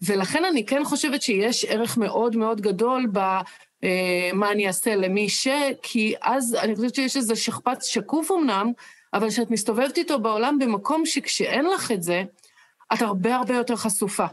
ולכן 0.02 0.44
אני 0.44 0.66
כן 0.66 0.84
חושבת 0.84 1.22
שיש 1.22 1.64
ערך 1.64 1.98
מאוד 1.98 2.36
מאוד 2.36 2.60
גדול 2.60 3.06
ב... 3.12 3.18
אה, 3.84 4.30
מה 4.34 4.52
אני 4.52 4.66
אעשה 4.66 4.96
למי 4.96 5.28
ש... 5.28 5.48
כי 5.82 6.14
אז 6.22 6.54
אני 6.54 6.76
חושבת 6.76 6.94
שיש 6.94 7.16
איזה 7.16 7.36
שכפ"ץ 7.36 7.86
שקוף 7.86 8.30
אמנם, 8.30 8.72
אבל 9.14 9.28
כשאת 9.28 9.50
מסתובבת 9.50 9.98
איתו 9.98 10.18
בעולם 10.18 10.58
במקום 10.58 11.06
שכשאין 11.06 11.64
לך 11.64 11.92
את 11.92 12.02
זה, 12.02 12.22
את 12.94 13.02
הרבה 13.02 13.36
הרבה 13.36 13.54
יותר 13.54 13.76
חשופה. 13.76 14.26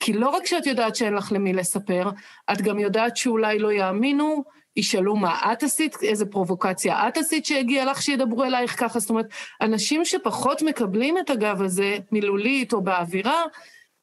כי 0.00 0.12
לא 0.12 0.28
רק 0.28 0.46
שאת 0.46 0.66
יודעת 0.66 0.96
שאין 0.96 1.14
לך 1.14 1.32
למי 1.32 1.52
לספר, 1.52 2.10
את 2.52 2.62
גם 2.62 2.78
יודעת 2.78 3.16
שאולי 3.16 3.58
לא 3.58 3.72
יאמינו, 3.72 4.44
ישאלו 4.76 5.16
מה 5.16 5.52
את 5.52 5.62
עשית, 5.62 5.96
איזה 6.02 6.26
פרובוקציה 6.26 7.08
את 7.08 7.16
עשית 7.16 7.46
שהגיע 7.46 7.84
לך 7.84 8.02
שידברו 8.02 8.44
אלייך 8.44 8.80
ככה. 8.80 8.98
זאת 8.98 9.10
אומרת, 9.10 9.26
אנשים 9.60 10.04
שפחות 10.04 10.62
מקבלים 10.62 11.18
את 11.18 11.30
הגב 11.30 11.62
הזה, 11.62 11.98
מילולית 12.12 12.72
או 12.72 12.80
באווירה, 12.80 13.42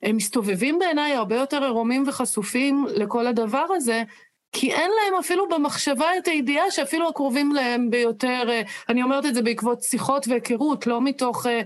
הם 0.03 0.15
מסתובבים 0.15 0.79
בעיניי 0.79 1.13
הרבה 1.13 1.35
יותר 1.35 1.63
עירומים 1.63 2.03
וחשופים 2.07 2.85
לכל 2.89 3.27
הדבר 3.27 3.65
הזה, 3.75 4.03
כי 4.51 4.73
אין 4.73 4.91
להם 4.91 5.19
אפילו 5.19 5.49
במחשבה 5.49 6.17
את 6.17 6.27
הידיעה 6.27 6.71
שאפילו 6.71 7.09
הקרובים 7.09 7.51
להם 7.51 7.89
ביותר, 7.89 8.43
אה, 8.49 8.61
אני 8.89 9.03
אומרת 9.03 9.25
את 9.25 9.35
זה 9.35 9.41
בעקבות 9.41 9.83
שיחות 9.83 10.27
והיכרות, 10.27 10.87
לא 10.87 11.01
מתוך 11.01 11.45
אה, 11.45 11.61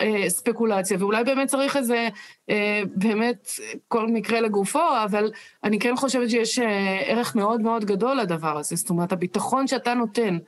אה, 0.00 0.30
ספקולציה, 0.30 0.96
ואולי 1.00 1.24
באמת 1.24 1.48
צריך 1.48 1.76
איזה, 1.76 2.08
אה, 2.50 2.82
באמת, 2.94 3.50
כל 3.88 4.06
מקרה 4.06 4.40
לגופו, 4.40 4.82
אבל 5.04 5.30
אני 5.64 5.78
כן 5.78 5.96
חושבת 5.96 6.30
שיש 6.30 6.58
אה, 6.58 7.00
ערך 7.00 7.36
מאוד 7.36 7.60
מאוד 7.60 7.84
גדול 7.84 8.16
לדבר 8.16 8.58
הזה. 8.58 8.76
זאת 8.76 8.90
אומרת, 8.90 9.12
הביטחון 9.12 9.66
שאתה 9.66 9.94
נותן 9.94 10.38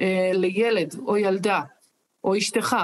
אה, 0.00 0.30
לילד 0.34 0.94
או 1.06 1.16
ילדה, 1.16 1.60
או 2.24 2.36
אשתך, 2.36 2.76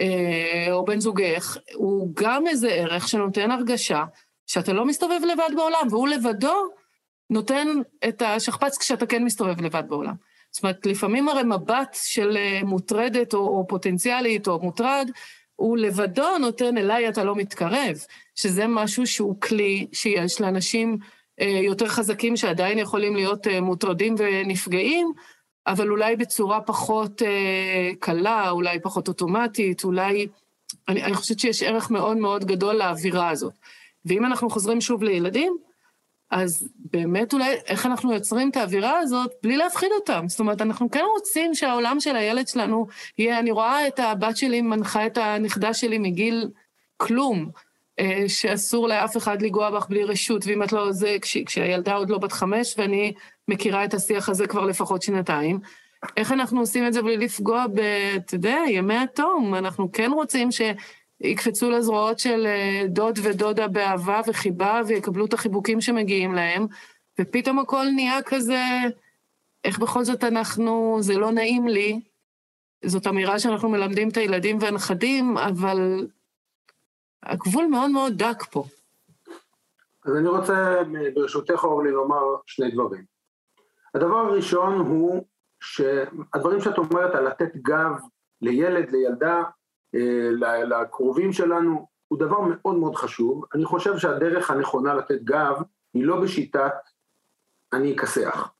אה, 0.00 0.66
או 0.72 0.84
בן 0.84 1.00
זוגך, 1.00 1.56
הוא 1.74 2.10
גם 2.14 2.46
איזה 2.46 2.68
ערך 2.68 3.08
שנותן 3.08 3.50
הרגשה 3.50 4.04
שאתה 4.46 4.72
לא 4.72 4.84
מסתובב 4.84 5.20
לבד 5.32 5.50
בעולם, 5.56 5.86
והוא 5.90 6.08
לבדו 6.08 6.70
נותן 7.30 7.68
את 8.08 8.22
השכפ"ץ 8.22 8.78
כשאתה 8.78 9.06
כן 9.06 9.24
מסתובב 9.24 9.60
לבד 9.60 9.82
בעולם. 9.88 10.14
זאת 10.52 10.62
אומרת, 10.62 10.86
לפעמים 10.86 11.28
הרי 11.28 11.42
מבט 11.42 11.96
של 12.02 12.36
אה, 12.36 12.60
מוטרדת 12.64 13.34
או, 13.34 13.38
או 13.38 13.66
פוטנציאלית 13.68 14.48
או 14.48 14.58
מוטרד, 14.58 15.10
הוא 15.56 15.76
לבדו 15.76 16.38
נותן 16.38 16.78
אליי 16.78 17.08
אתה 17.08 17.24
לא 17.24 17.34
מתקרב, 17.34 17.96
שזה 18.34 18.66
משהו 18.66 19.06
שהוא 19.06 19.40
כלי 19.40 19.86
שיש 19.92 20.40
לאנשים 20.40 20.98
אה, 21.40 21.60
יותר 21.62 21.88
חזקים 21.88 22.36
שעדיין 22.36 22.78
יכולים 22.78 23.16
להיות 23.16 23.46
אה, 23.46 23.60
מוטרדים 23.60 24.14
ונפגעים, 24.18 25.12
אבל 25.66 25.90
אולי 25.90 26.16
בצורה 26.16 26.60
פחות 26.60 27.22
קלה, 27.98 28.50
אולי 28.50 28.80
פחות 28.80 29.08
אוטומטית, 29.08 29.84
אולי... 29.84 30.26
אני, 30.88 31.02
אני 31.02 31.14
חושבת 31.14 31.38
שיש 31.38 31.62
ערך 31.62 31.90
מאוד 31.90 32.16
מאוד 32.16 32.44
גדול 32.44 32.76
לאווירה 32.76 33.28
הזאת. 33.28 33.52
ואם 34.04 34.24
אנחנו 34.24 34.50
חוזרים 34.50 34.80
שוב 34.80 35.02
לילדים, 35.02 35.56
אז 36.30 36.68
באמת 36.90 37.32
אולי 37.32 37.54
איך 37.66 37.86
אנחנו 37.86 38.12
יוצרים 38.12 38.50
את 38.50 38.56
האווירה 38.56 38.98
הזאת 38.98 39.30
בלי 39.42 39.56
להפחיד 39.56 39.88
אותם. 39.92 40.28
זאת 40.28 40.40
אומרת, 40.40 40.62
אנחנו 40.62 40.90
כן 40.90 41.04
רוצים 41.16 41.54
שהעולם 41.54 42.00
של 42.00 42.16
הילד 42.16 42.48
שלנו 42.48 42.86
יהיה, 43.18 43.38
אני 43.38 43.50
רואה 43.50 43.88
את 43.88 43.98
הבת 43.98 44.36
שלי 44.36 44.60
מנחה 44.60 45.06
את 45.06 45.18
הנכדה 45.18 45.74
שלי 45.74 45.98
מגיל 45.98 46.48
כלום, 46.96 47.50
אה, 47.98 48.24
שאסור 48.28 48.88
לאף 48.88 49.16
אחד 49.16 49.42
לנגוע 49.42 49.70
בך 49.70 49.86
בלי 49.88 50.04
רשות, 50.04 50.46
ואם 50.46 50.62
את 50.62 50.72
לא, 50.72 50.92
זה 50.92 51.16
כש, 51.22 51.36
כשהילדה 51.36 51.94
עוד 51.94 52.10
לא 52.10 52.18
בת 52.18 52.32
חמש, 52.32 52.74
ואני 52.78 53.12
מכירה 53.48 53.84
את 53.84 53.94
השיח 53.94 54.28
הזה 54.28 54.46
כבר 54.46 54.64
לפחות 54.64 55.02
שנתיים. 55.02 55.60
איך 56.16 56.32
אנחנו 56.32 56.60
עושים 56.60 56.86
את 56.86 56.92
זה 56.92 57.02
בלי 57.02 57.16
לפגוע 57.16 57.66
ב, 57.74 57.80
אתה 58.16 58.34
יודע, 58.34 58.56
ימי 58.68 58.96
התום? 58.96 59.54
אנחנו 59.54 59.92
כן 59.92 60.10
רוצים 60.14 60.52
ש... 60.52 60.60
יקפצו 61.20 61.70
לזרועות 61.70 62.18
של 62.18 62.46
אה, 62.46 62.82
דוד 62.88 63.18
ודודה 63.22 63.68
באהבה 63.68 64.20
וחיבה 64.26 64.80
ויקבלו 64.86 65.26
את 65.26 65.32
החיבוקים 65.32 65.80
שמגיעים 65.80 66.34
להם, 66.34 66.66
ופתאום 67.20 67.58
הכל 67.58 67.84
נהיה 67.94 68.22
כזה, 68.22 68.62
איך 69.64 69.78
בכל 69.78 70.04
זאת 70.04 70.24
אנחנו, 70.24 70.96
זה 71.00 71.18
לא 71.18 71.32
נעים 71.32 71.68
לי, 71.68 72.00
זאת 72.84 73.06
אמירה 73.06 73.38
שאנחנו 73.38 73.68
מלמדים 73.68 74.08
את 74.08 74.16
הילדים 74.16 74.58
והנכדים, 74.60 75.38
אבל 75.38 76.06
הגבול 77.22 77.66
מאוד 77.66 77.90
מאוד 77.90 78.12
דק 78.16 78.44
פה. 78.50 78.64
אז 80.04 80.16
אני 80.16 80.28
רוצה, 80.28 80.82
ברשותך 81.14 81.64
אורלי, 81.64 81.90
לומר 81.90 82.22
שני 82.46 82.70
דברים. 82.70 83.04
הדבר 83.94 84.16
הראשון 84.16 84.78
הוא 84.78 85.24
שהדברים 85.60 86.60
שאת 86.60 86.78
אומרת 86.78 87.14
על 87.14 87.28
לתת 87.28 87.56
גב 87.56 87.92
לילד, 88.42 88.90
לילדה, 88.90 89.42
לקרובים 90.64 91.32
שלנו, 91.32 91.88
הוא 92.08 92.18
דבר 92.18 92.40
מאוד 92.40 92.76
מאוד 92.76 92.94
חשוב. 92.96 93.44
אני 93.54 93.64
חושב 93.64 93.98
שהדרך 93.98 94.50
הנכונה 94.50 94.94
לתת 94.94 95.22
גב 95.22 95.62
היא 95.94 96.04
לא 96.04 96.20
בשיטת 96.20 96.72
אני 97.72 97.94
אכסח. 97.94 98.52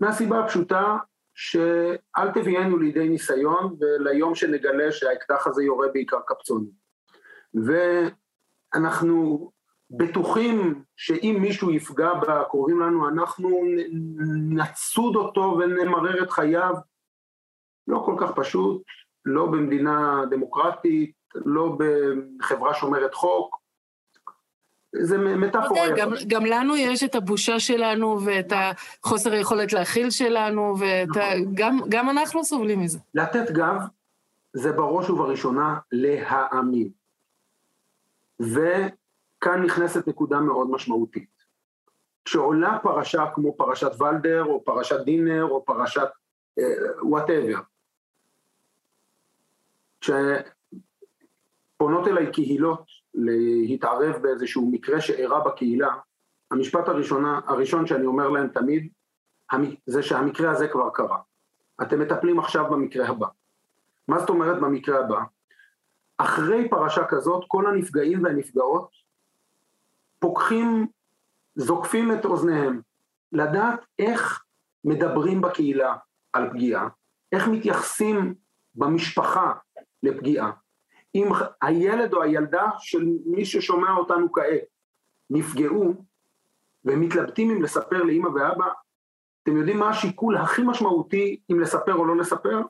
מהסיבה 0.00 0.44
הפשוטה 0.44 0.96
שאל 1.34 2.32
תביאנו 2.34 2.78
לידי 2.78 3.08
ניסיון 3.08 3.76
וליום 3.80 4.34
שנגלה 4.34 4.92
שהאקדח 4.92 5.46
הזה 5.46 5.62
יורה 5.62 5.88
בעיקר 5.92 6.20
קפצונים. 6.26 6.70
ואנחנו 8.74 9.50
בטוחים 9.90 10.84
שאם 10.96 11.38
מישהו 11.40 11.70
יפגע 11.70 12.10
בקרובים 12.14 12.80
לנו 12.80 13.08
אנחנו 13.08 13.60
נצוד 14.50 15.16
אותו 15.16 15.58
ונמרר 15.58 16.22
את 16.22 16.30
חייו. 16.30 16.74
לא 17.88 18.02
כל 18.06 18.16
כך 18.20 18.30
פשוט, 18.36 18.82
לא 19.28 19.46
במדינה 19.46 20.22
דמוקרטית, 20.30 21.12
לא 21.34 21.78
בחברה 21.78 22.74
שומרת 22.74 23.14
חוק. 23.14 23.58
זה 24.92 25.18
מטאפורה. 25.18 25.86
Okay, 25.86 25.96
גם, 25.96 26.10
גם 26.28 26.46
לנו 26.46 26.76
יש 26.76 27.04
את 27.04 27.14
הבושה 27.14 27.60
שלנו 27.60 28.18
ואת 28.24 28.52
החוסר 28.52 29.32
היכולת 29.32 29.72
להכיל 29.72 30.10
שלנו, 30.10 30.74
וגם 30.78 31.76
נכון. 31.76 32.08
אנחנו 32.08 32.44
סובלים 32.44 32.80
מזה. 32.80 32.98
לתת 33.14 33.50
גב 33.50 33.80
זה 34.52 34.72
בראש 34.72 35.10
ובראשונה 35.10 35.78
להאמין. 35.92 36.88
וכאן 38.40 39.62
נכנסת 39.64 40.08
נקודה 40.08 40.40
מאוד 40.40 40.70
משמעותית. 40.70 41.38
כשעולה 42.24 42.78
פרשה 42.82 43.24
כמו 43.34 43.56
פרשת 43.56 44.00
ולדר, 44.00 44.44
או 44.44 44.64
פרשת 44.64 45.00
דינר, 45.04 45.44
או 45.44 45.64
פרשת 45.64 46.08
whatever, 47.02 47.54
uh, 47.54 47.77
כשפונות 50.00 50.48
אליי 52.08 52.32
קהילות 52.32 52.84
להתערב 53.14 54.16
באיזשהו 54.22 54.70
מקרה 54.70 55.00
שאירע 55.00 55.40
בקהילה, 55.40 55.94
המשפט 56.50 56.88
הראשונה, 56.88 57.40
הראשון 57.46 57.86
שאני 57.86 58.06
אומר 58.06 58.28
להם 58.28 58.48
תמיד, 58.48 58.88
זה 59.86 60.02
שהמקרה 60.02 60.50
הזה 60.50 60.68
כבר 60.68 60.90
קרה. 60.90 61.18
אתם 61.82 62.00
מטפלים 62.00 62.38
עכשיו 62.38 62.70
במקרה 62.70 63.08
הבא. 63.08 63.26
מה 64.08 64.18
זאת 64.18 64.28
אומרת 64.28 64.60
במקרה 64.60 65.00
הבא? 65.00 65.20
אחרי 66.18 66.68
פרשה 66.68 67.04
כזאת, 67.08 67.44
כל 67.48 67.66
הנפגעים 67.66 68.24
והנפגעות 68.24 68.90
פוקחים 70.18 70.86
זוקפים 71.54 72.12
את 72.12 72.24
אוזניהם, 72.24 72.80
לדעת 73.32 73.80
איך 73.98 74.44
מדברים 74.84 75.40
בקהילה 75.40 75.96
על 76.32 76.50
פגיעה, 76.50 76.88
איך 77.32 77.48
מתייחסים 77.48 78.34
במשפחה 78.74 79.52
לפגיעה. 80.02 80.50
אם 81.14 81.28
הילד 81.62 82.14
או 82.14 82.22
הילדה 82.22 82.70
של 82.78 83.08
מי 83.26 83.44
ששומע 83.44 83.92
אותנו 83.96 84.32
כעת 84.32 84.64
נפגעו 85.30 85.94
ומתלבטים 86.84 87.50
אם 87.50 87.62
לספר 87.62 88.02
לאמא 88.02 88.28
ואבא, 88.28 88.66
אתם 89.42 89.56
יודעים 89.56 89.78
מה 89.78 89.88
השיקול 89.88 90.36
הכי 90.36 90.62
משמעותי 90.62 91.40
אם 91.52 91.60
לספר 91.60 91.94
או 91.94 92.04
לא 92.04 92.16
לספר? 92.16 92.60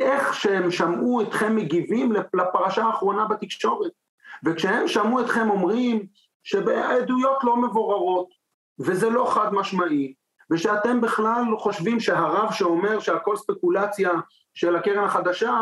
איך 0.00 0.34
שהם 0.34 0.70
שמעו 0.70 1.22
אתכם 1.22 1.56
מגיבים 1.56 2.12
לפרשה 2.12 2.84
האחרונה 2.84 3.24
בתקשורת. 3.24 3.92
וכשהם 4.44 4.88
שמעו 4.88 5.20
אתכם 5.20 5.50
אומרים 5.50 6.06
שבעדויות 6.42 7.44
לא 7.44 7.56
מבוררות, 7.56 8.28
וזה 8.78 9.10
לא 9.10 9.30
חד 9.34 9.54
משמעי, 9.54 10.14
ושאתם 10.50 11.00
בכלל 11.00 11.42
חושבים 11.58 12.00
שהרב 12.00 12.52
שאומר 12.52 13.00
שהכל 13.00 13.36
ספקולציה 13.36 14.10
של 14.54 14.76
הקרן 14.76 15.04
החדשה, 15.04 15.58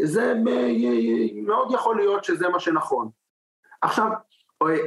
זה 0.00 0.34
מאוד 1.46 1.72
יכול 1.74 1.96
להיות 1.96 2.24
שזה 2.24 2.48
מה 2.48 2.60
שנכון. 2.60 3.10
עכשיו, 3.82 4.10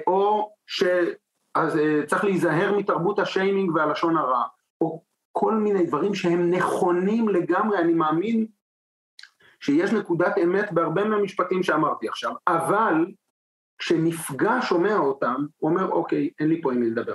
או 0.08 0.52
שצריך 0.68 2.24
להיזהר 2.24 2.78
מתרבות 2.78 3.20
השיימינג 3.20 3.76
והלשון 3.76 4.18
הרע, 4.18 4.44
או 4.82 5.04
כל 5.32 5.54
מיני 5.54 5.86
דברים 5.86 6.16
שהם 6.16 6.52
נכונים 6.52 7.30
לגמרי, 7.30 7.78
אני 7.78 7.94
מאמין 7.94 8.46
שיש 9.60 9.92
נקודת 9.92 10.38
אמת 10.44 10.72
בהרבה 10.72 11.04
מהמשפטים 11.04 11.64
שאמרתי 11.64 12.08
עכשיו, 12.08 12.34
אבל 12.48 13.06
כשנפגע 13.78 14.58
שומע 14.62 14.98
אותם, 14.98 15.46
הוא 15.58 15.72
אומר 15.72 15.92
אוקיי, 15.92 16.30
אין 16.40 16.50
לי 16.50 16.62
פה 16.62 16.74
עם 16.74 16.80
מי 16.80 16.90
לדבר. 16.90 17.14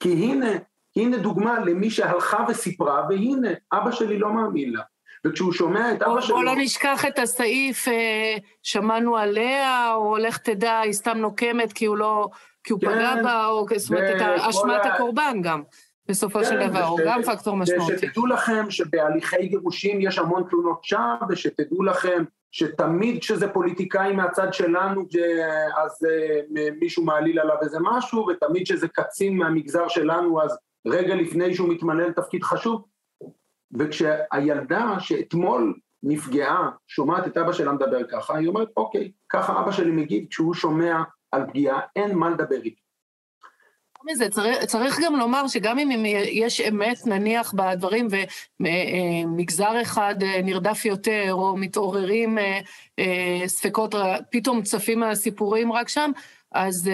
כי 0.00 0.12
הנה, 0.12 0.50
הנה 0.96 1.18
דוגמה 1.18 1.60
למי 1.60 1.90
שהלכה 1.90 2.44
וסיפרה, 2.48 3.06
והנה, 3.08 3.48
אבא 3.72 3.90
שלי 3.90 4.18
לא 4.18 4.32
מאמין 4.32 4.72
לה. 4.72 4.82
וכשהוא 5.26 5.52
שומע 5.52 5.92
את 5.92 6.02
אבא 6.02 6.20
שלו... 6.20 6.36
בוא 6.36 6.44
לא 6.44 6.52
נשכח 6.56 7.04
את 7.04 7.18
הסעיף, 7.18 7.88
אה, 7.88 8.36
שמענו 8.62 9.16
עליה, 9.16 9.94
או 9.94 10.16
לך 10.16 10.38
תדע, 10.38 10.78
היא 10.80 10.92
סתם 10.92 11.18
נוקמת 11.18 11.72
כי 11.72 11.86
הוא 11.86 11.96
לא... 11.96 12.28
כי 12.64 12.72
הוא 12.72 12.80
כן, 12.80 12.86
פגע 12.86 13.14
בה, 13.22 13.46
או 13.46 13.66
זאת 13.76 13.90
אומרת, 13.90 14.16
את 14.16 14.40
אשמת 14.40 14.84
ה... 14.84 14.94
הקורבן 14.94 15.42
גם. 15.42 15.62
בסופו 16.08 16.38
כן, 16.38 16.44
של 16.44 16.68
דבר, 16.68 16.82
הוא 16.82 17.00
גם 17.06 17.22
פקטור 17.22 17.56
משמעותי. 17.56 17.94
ושתדעו 17.94 18.26
לכם 18.26 18.70
שבהליכי 18.70 19.46
גירושים 19.46 20.00
יש 20.00 20.18
המון 20.18 20.44
תלונות 20.50 20.84
שווא, 20.84 21.26
ושתדעו 21.28 21.82
לכם 21.82 22.24
שתמיד 22.50 23.20
כשזה 23.20 23.48
פוליטיקאי 23.48 24.12
מהצד 24.12 24.52
שלנו, 24.52 25.04
אז 25.84 26.06
אה, 26.10 26.68
מישהו 26.80 27.04
מעליל 27.04 27.40
עליו 27.40 27.56
איזה 27.62 27.78
משהו, 27.80 28.26
ותמיד 28.26 28.64
כשזה 28.64 28.88
קצין 28.88 29.36
מהמגזר 29.36 29.88
שלנו, 29.88 30.42
אז 30.42 30.58
רגע 30.86 31.14
לפני 31.14 31.54
שהוא 31.54 31.68
מתמלא 31.68 32.06
לתפקיד 32.06 32.42
חשוב, 32.42 32.84
וכשהילדה 33.78 35.00
שאתמול 35.00 35.74
נפגעה, 36.02 36.70
שומעת 36.86 37.26
את 37.26 37.36
אבא 37.36 37.52
שלה 37.52 37.72
מדבר 37.72 38.06
ככה, 38.10 38.36
היא 38.36 38.48
אומרת, 38.48 38.68
אוקיי, 38.76 39.12
ככה 39.28 39.60
אבא 39.60 39.72
שלי 39.72 39.90
מגיב 39.90 40.26
כשהוא 40.30 40.54
שומע 40.54 41.02
על 41.32 41.46
פגיעה, 41.46 41.80
אין 41.96 42.14
מה 42.14 42.30
לדבר 42.30 42.62
איתו. 42.62 42.80
מזה, 44.04 44.28
צריך, 44.28 44.64
צריך 44.64 45.00
גם 45.04 45.16
לומר 45.16 45.48
שגם 45.48 45.78
אם 45.78 46.02
יש 46.32 46.60
אמת 46.60 47.06
נניח 47.06 47.54
בדברים 47.56 48.08
ומגזר 48.60 49.82
אחד 49.82 50.14
אה, 50.22 50.42
נרדף 50.42 50.84
יותר 50.84 51.28
או 51.32 51.56
מתעוררים 51.56 52.38
אה, 52.38 52.60
אה, 52.98 53.42
ספקות, 53.46 53.94
פתאום 54.30 54.62
צפים 54.62 55.02
הסיפורים 55.02 55.72
רק 55.72 55.88
שם, 55.88 56.10
אז 56.52 56.90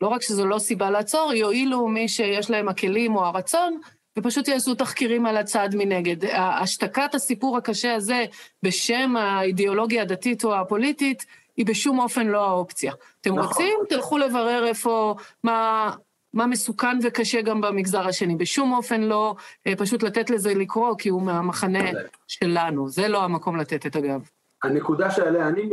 לא 0.00 0.08
רק 0.08 0.22
שזו 0.22 0.46
לא 0.46 0.58
סיבה 0.58 0.90
לעצור, 0.90 1.32
יועילו 1.34 1.88
מי 1.88 2.08
שיש 2.08 2.50
להם 2.50 2.68
הכלים 2.68 3.16
או 3.16 3.24
הרצון, 3.24 3.80
ופשוט 4.18 4.48
יעשו 4.48 4.74
תחקירים 4.74 5.26
על 5.26 5.36
הצד 5.36 5.68
מנגד. 5.74 6.24
השתקת 6.34 7.14
הסיפור 7.14 7.56
הקשה 7.56 7.94
הזה 7.94 8.24
בשם 8.62 9.16
האידיאולוגיה 9.16 10.02
הדתית 10.02 10.44
או 10.44 10.54
הפוליטית, 10.54 11.26
היא 11.56 11.66
בשום 11.66 11.98
אופן 11.98 12.26
לא 12.26 12.46
האופציה. 12.46 12.92
אתם 13.20 13.30
נכון. 13.30 13.44
רוצים? 13.44 13.78
תלכו 13.88 14.18
לברר 14.18 14.66
איפה, 14.66 15.14
מה, 15.44 15.90
מה 16.34 16.46
מסוכן 16.46 16.98
וקשה 17.02 17.42
גם 17.42 17.60
במגזר 17.60 18.08
השני. 18.08 18.36
בשום 18.36 18.72
אופן 18.72 19.00
לא 19.00 19.34
אה, 19.66 19.76
פשוט 19.76 20.02
לתת 20.02 20.30
לזה 20.30 20.54
לקרוא, 20.54 20.94
כי 20.98 21.08
הוא 21.08 21.22
מהמחנה 21.22 21.90
שלנו. 22.28 22.88
זה 22.88 23.08
לא 23.08 23.24
המקום 23.24 23.56
לתת 23.56 23.86
את 23.86 23.96
הגב. 23.96 24.28
הנקודה 24.62 25.10
שעליה 25.10 25.48
אני, 25.48 25.70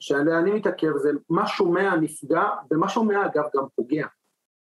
שעליה 0.00 0.38
אני 0.38 0.50
מתעכב 0.50 0.96
זה 0.96 1.10
מה 1.30 1.46
שומע 1.46 1.96
נפגע 1.96 2.42
ומה 2.70 2.88
שומע 2.88 3.26
אגב 3.26 3.44
גם 3.56 3.64
פוגע. 3.76 4.06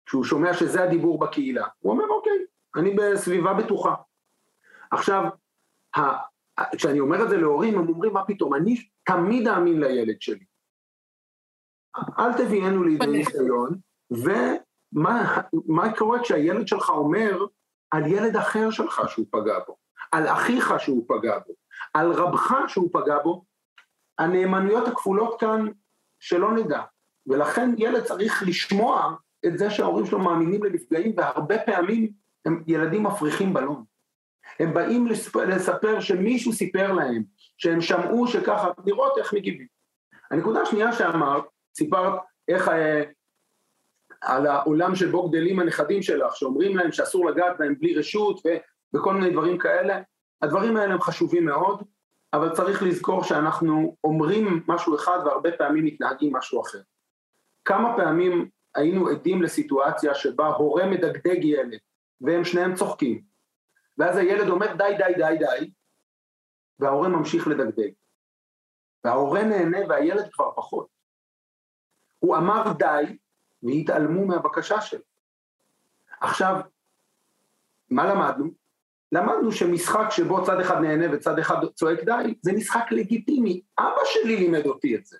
כשהוא 0.05 0.23
שומע 0.23 0.53
שזה 0.53 0.83
הדיבור 0.83 1.19
בקהילה. 1.19 1.65
הוא 1.79 1.91
אומר 1.91 2.05
אוקיי, 2.09 2.31
אני 2.75 2.93
בסביבה 2.93 3.53
בטוחה. 3.53 3.95
עכשיו, 4.91 5.23
כשאני 6.75 6.99
אומר 6.99 7.23
את 7.23 7.29
זה 7.29 7.37
להורים, 7.37 7.79
הם 7.79 7.89
אומרים 7.89 8.13
מה 8.13 8.25
פתאום, 8.25 8.53
אני 8.53 8.75
תמיד 9.03 9.47
אאמין 9.47 9.79
לילד 9.79 10.21
שלי. 10.21 10.45
אל 12.19 12.33
תביאנו 12.37 12.83
לידי 12.83 13.07
ניסיון, 13.07 13.79
ומה 14.11 15.97
קורה 15.97 16.23
כשהילד 16.23 16.67
שלך 16.67 16.89
אומר 16.89 17.45
על 17.91 18.07
ילד 18.07 18.35
אחר 18.35 18.71
שלך 18.71 19.01
שהוא 19.07 19.25
פגע 19.31 19.59
בו, 19.67 19.77
על 20.11 20.27
אחיך 20.27 20.73
שהוא 20.79 21.05
פגע 21.07 21.39
בו, 21.47 21.53
על 21.93 22.11
רבך 22.11 22.53
שהוא 22.67 22.89
פגע 22.93 23.17
בו, 23.23 23.45
הנאמנויות 24.17 24.87
הכפולות 24.87 25.39
כאן 25.39 25.67
שלא 26.19 26.51
נדע, 26.51 26.81
ולכן 27.27 27.69
ילד 27.77 28.03
צריך 28.03 28.43
לשמוע 28.47 29.15
את 29.45 29.57
זה 29.57 29.69
שההורים 29.69 30.05
שלו 30.05 30.19
מאמינים 30.19 30.63
לנפגעים, 30.63 31.13
והרבה 31.17 31.55
פעמים 31.65 32.22
הם 32.45 32.63
ילדים 32.67 33.03
מפריחים 33.03 33.53
בלון. 33.53 33.83
הם 34.59 34.73
באים 34.73 35.07
לספר, 35.07 35.45
לספר 35.45 35.99
שמישהו 35.99 36.53
סיפר 36.53 36.91
להם, 36.91 37.23
שהם 37.57 37.81
שמעו 37.81 38.27
שככה, 38.27 38.69
לראות 38.85 39.17
איך 39.17 39.33
מגיבים. 39.33 39.67
הנקודה 40.31 40.61
השנייה 40.61 40.93
שאמרת, 40.93 41.43
סיפרת 41.75 42.13
איך 42.47 42.69
אה, 42.69 43.03
על 44.21 44.47
העולם 44.47 44.95
שבו 44.95 45.29
גדלים 45.29 45.59
הנכדים 45.59 46.01
שלך, 46.01 46.35
שאומרים 46.35 46.77
להם 46.77 46.91
שאסור 46.91 47.29
לגעת 47.29 47.57
בהם 47.59 47.75
בלי 47.79 47.95
רשות 47.95 48.41
ו, 48.45 48.49
וכל 48.95 49.13
מיני 49.13 49.29
דברים 49.29 49.57
כאלה, 49.57 50.01
הדברים 50.41 50.77
האלה 50.77 50.93
הם 50.93 51.01
חשובים 51.01 51.45
מאוד, 51.45 51.83
אבל 52.33 52.55
צריך 52.55 52.83
לזכור 52.83 53.23
שאנחנו 53.23 53.95
אומרים 54.03 54.63
משהו 54.67 54.95
אחד 54.95 55.19
והרבה 55.25 55.51
פעמים 55.51 55.85
מתנהגים 55.85 56.35
משהו 56.35 56.61
אחר. 56.61 56.79
כמה 57.65 57.97
פעמים 57.97 58.49
היינו 58.75 59.07
עדים 59.07 59.43
לסיטואציה 59.43 60.15
שבה 60.15 60.47
הורה 60.47 60.85
מדגדג 60.85 61.43
ילד 61.43 61.79
והם 62.21 62.45
שניהם 62.45 62.75
צוחקים 62.75 63.23
ואז 63.97 64.17
הילד 64.17 64.49
אומר 64.49 64.73
די 64.75 64.95
די 64.97 65.13
די 65.17 65.37
די 65.39 65.71
וההורה 66.79 67.09
ממשיך 67.09 67.47
לדגדג 67.47 67.91
וההורה 69.03 69.43
נהנה 69.43 69.77
והילד 69.89 70.29
כבר 70.33 70.51
פחות. 70.55 70.87
הוא 72.19 72.37
אמר 72.37 72.63
די 72.77 73.17
והתעלמו 73.63 74.25
מהבקשה 74.25 74.81
שלו. 74.81 75.01
עכשיו, 76.21 76.61
מה 77.89 78.05
למדנו? 78.13 78.49
למדנו 79.11 79.51
שמשחק 79.51 80.05
שבו 80.09 80.45
צד 80.45 80.59
אחד 80.59 80.81
נהנה 80.81 81.05
וצד 81.15 81.39
אחד 81.39 81.55
צועק 81.75 81.99
די, 82.03 82.33
זה 82.41 82.53
משחק 82.53 82.91
לגיטימי. 82.91 83.61
אבא 83.79 84.01
שלי 84.05 84.35
לימד 84.35 84.65
אותי 84.65 84.95
את 84.95 85.05
זה. 85.05 85.17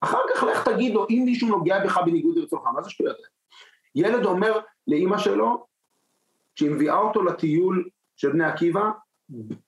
אחר 0.00 0.18
כך 0.34 0.42
לך 0.42 0.68
תגיד 0.68 0.94
לו, 0.94 1.06
אם 1.10 1.22
מישהו 1.24 1.48
נוגע 1.48 1.84
בך 1.84 1.98
בניגוד 2.06 2.36
לרצונך, 2.36 2.62
מה 2.74 2.82
זה 2.82 2.90
שטויות? 2.90 3.16
ילד 3.94 4.24
אומר 4.24 4.60
לאימא 4.86 5.18
שלו, 5.18 5.66
שהיא 6.58 6.70
מביאה 6.70 6.98
אותו 6.98 7.22
לטיול 7.22 7.88
של 8.16 8.32
בני 8.32 8.44
עקיבא, 8.44 8.90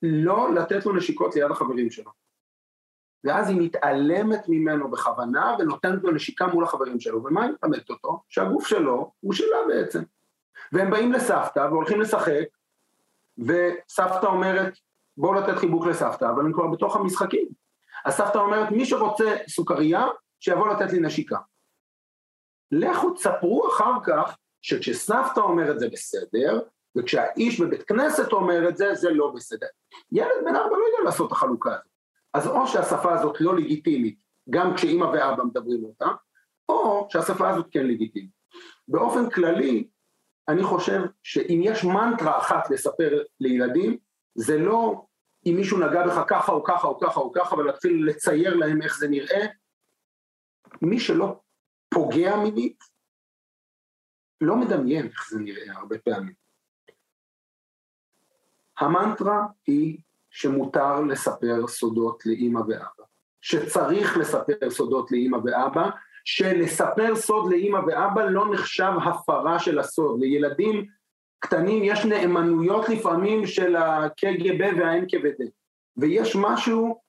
לא 0.01 0.53
לתת 0.53 0.85
לו 0.85 0.95
נשיקות 0.95 1.35
ליד 1.35 1.51
החברים 1.51 1.91
שלו. 1.91 2.11
ואז 3.23 3.49
היא 3.49 3.61
מתעלמת 3.61 4.43
ממנו 4.47 4.91
בכוונה 4.91 5.55
ונותנת 5.59 6.03
לו 6.03 6.11
נשיקה 6.11 6.47
מול 6.47 6.63
החברים 6.63 6.99
שלו, 6.99 7.23
ומה 7.23 7.43
היא 7.43 7.51
מלמדת 7.63 7.89
אותו? 7.89 8.23
שהגוף 8.29 8.67
שלו 8.67 9.11
הוא 9.19 9.33
שלה 9.33 9.57
בעצם. 9.67 10.03
והם 10.71 10.91
באים 10.91 11.13
לסבתא 11.13 11.59
והולכים 11.59 12.01
לשחק, 12.01 12.45
וסבתא 13.37 14.25
אומרת, 14.25 14.73
בואו 15.17 15.33
לתת 15.33 15.57
חיבוק 15.57 15.85
לסבתא, 15.85 16.25
אבל 16.25 16.45
הם 16.45 16.53
כבר 16.53 16.67
בתוך 16.67 16.95
המשחקים. 16.95 17.47
הסבתא 18.05 18.37
אומרת, 18.37 18.71
מי 18.71 18.85
שרוצה 18.85 19.35
סוכריה, 19.47 20.07
שיבוא 20.39 20.67
לתת 20.67 20.93
לי 20.93 20.99
נשיקה. 20.99 21.37
לכו 22.71 23.11
תספרו 23.11 23.69
אחר 23.69 23.93
כך 24.03 24.37
שכשסבתא 24.61 25.39
אומרת 25.39 25.79
זה 25.79 25.89
בסדר, 25.89 26.59
וכשהאיש 26.97 27.61
בבית 27.61 27.83
כנסת 27.83 28.33
אומר 28.33 28.69
את 28.69 28.77
זה, 28.77 28.95
זה 28.95 29.09
לא 29.09 29.31
בסדר. 29.35 29.67
ילד 30.11 30.45
בן 30.45 30.55
ארבע 30.55 30.77
לא 30.77 30.85
יודע 30.85 31.03
לעשות 31.03 31.27
את 31.27 31.31
החלוקה 31.31 31.69
הזאת. 31.73 31.91
אז 32.33 32.47
או 32.47 32.67
שהשפה 32.67 33.13
הזאת 33.13 33.41
לא 33.41 33.55
לגיטימית, 33.55 34.19
גם 34.49 34.75
כשאימא 34.75 35.05
ואבא 35.05 35.43
מדברים 35.43 35.83
אותה, 35.83 36.07
או 36.69 37.07
שהשפה 37.09 37.49
הזאת 37.49 37.65
כן 37.71 37.87
לגיטימית. 37.87 38.31
באופן 38.87 39.29
כללי, 39.29 39.87
אני 40.47 40.63
חושב 40.63 41.01
שאם 41.23 41.61
יש 41.63 41.83
מנטרה 41.83 42.37
אחת 42.37 42.69
לספר 42.69 43.23
לילדים, 43.39 43.97
זה 44.35 44.57
לא 44.57 45.05
אם 45.45 45.53
מישהו 45.55 45.79
נגע 45.79 46.07
בך 46.07 46.23
ככה 46.27 46.51
או 46.51 46.63
ככה 46.63 46.87
או 46.87 46.99
ככה 46.99 47.19
או 47.19 47.31
ככה, 47.31 47.55
ולהתחיל 47.55 48.05
לצייר 48.09 48.55
להם 48.55 48.81
איך 48.81 48.97
זה 48.99 49.07
נראה, 49.07 49.45
מי 50.81 50.99
שלא 50.99 51.39
פוגע 51.89 52.35
מינית, 52.35 52.83
לא 54.41 54.55
מדמיין 54.55 55.07
איך 55.07 55.29
זה 55.29 55.39
נראה 55.39 55.77
הרבה 55.77 55.97
פעמים. 55.97 56.33
המנטרה 58.81 59.45
היא 59.67 59.97
שמותר 60.29 61.01
לספר 61.01 61.67
סודות 61.67 62.25
לאימא 62.25 62.59
ואבא, 62.59 63.03
שצריך 63.41 64.17
לספר 64.17 64.69
סודות 64.69 65.11
לאימא 65.11 65.37
ואבא, 65.43 65.89
שלספר 66.25 67.15
סוד 67.15 67.51
לאימא 67.51 67.79
ואבא 67.87 68.23
לא 68.23 68.53
נחשב 68.53 68.91
הפרה 69.05 69.59
של 69.59 69.79
הסוד. 69.79 70.19
לילדים 70.19 70.85
קטנים 71.39 71.83
יש 71.83 72.05
נאמנויות 72.05 72.89
לפעמים 72.89 73.47
של 73.47 73.75
הקג"ב 73.75 74.77
וה-NKVD, 74.77 75.43
ויש 75.97 76.35
משהו 76.35 76.99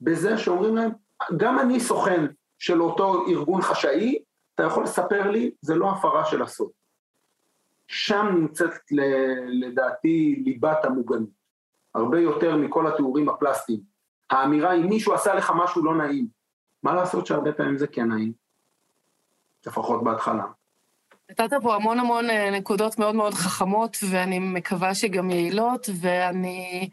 בזה 0.00 0.38
שאומרים 0.38 0.76
להם, 0.76 0.90
גם 1.36 1.58
אני 1.58 1.80
סוכן 1.80 2.26
של 2.58 2.82
אותו 2.82 3.26
ארגון 3.28 3.62
חשאי, 3.62 4.18
אתה 4.54 4.62
יכול 4.62 4.84
לספר 4.84 5.30
לי, 5.30 5.50
זה 5.60 5.74
לא 5.74 5.90
הפרה 5.90 6.24
של 6.24 6.42
הסוד. 6.42 6.70
שם 7.88 8.26
נמצאת 8.34 8.72
לדעתי 9.48 10.42
ליבת 10.44 10.84
המוגנות, 10.84 11.28
הרבה 11.94 12.20
יותר 12.20 12.56
מכל 12.56 12.86
התיאורים 12.86 13.28
הפלסטיים. 13.28 13.80
האמירה 14.30 14.74
אם 14.74 14.88
מישהו 14.88 15.14
עשה 15.14 15.34
לך 15.34 15.52
משהו 15.56 15.84
לא 15.84 15.94
נעים, 15.94 16.26
מה 16.82 16.94
לעשות 16.94 17.26
שהרבה 17.26 17.52
פעמים 17.52 17.78
זה 17.78 17.86
כן 17.86 18.08
נעים, 18.08 18.32
לפחות 19.66 20.04
בהתחלה. 20.04 20.44
נתת 21.30 21.50
פה 21.62 21.74
המון 21.74 21.98
המון 22.00 22.30
אה, 22.30 22.50
נקודות 22.50 22.98
מאוד 22.98 23.14
מאוד 23.14 23.34
חכמות, 23.34 23.96
ואני 24.10 24.38
מקווה 24.38 24.94
שגם 24.94 25.30
יעילות, 25.30 25.86
ואני 26.00 26.88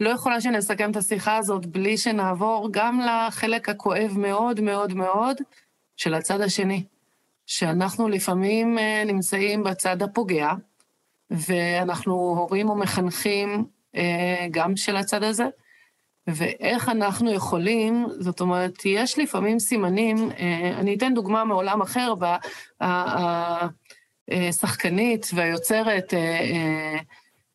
לא 0.00 0.10
יכולה 0.10 0.40
שנסכם 0.40 0.90
את 0.90 0.96
השיחה 0.96 1.36
הזאת 1.36 1.66
בלי 1.66 1.96
שנעבור 1.96 2.68
גם 2.70 3.00
לחלק 3.00 3.68
הכואב 3.68 4.14
מאוד 4.16 4.60
מאוד 4.60 4.94
מאוד 4.94 5.36
של 5.96 6.14
הצד 6.14 6.40
השני. 6.40 6.84
שאנחנו 7.50 8.08
לפעמים 8.08 8.78
אה, 8.78 9.02
נמצאים 9.06 9.62
בצד 9.62 10.02
הפוגע, 10.02 10.50
ואנחנו 11.30 12.12
הורים 12.12 12.68
או 12.68 12.76
מחנכים 12.76 13.64
אה, 13.96 14.46
גם 14.50 14.76
של 14.76 14.96
הצד 14.96 15.22
הזה, 15.22 15.46
ואיך 16.26 16.88
אנחנו 16.88 17.32
יכולים, 17.32 18.06
זאת 18.18 18.40
אומרת, 18.40 18.72
יש 18.84 19.18
לפעמים 19.18 19.58
סימנים, 19.58 20.30
אה, 20.30 20.72
אני 20.78 20.94
אתן 20.94 21.14
דוגמה 21.14 21.44
מעולם 21.44 21.82
אחר, 21.82 22.14
השחקנית 24.30 25.26
והיוצרת 25.34 26.14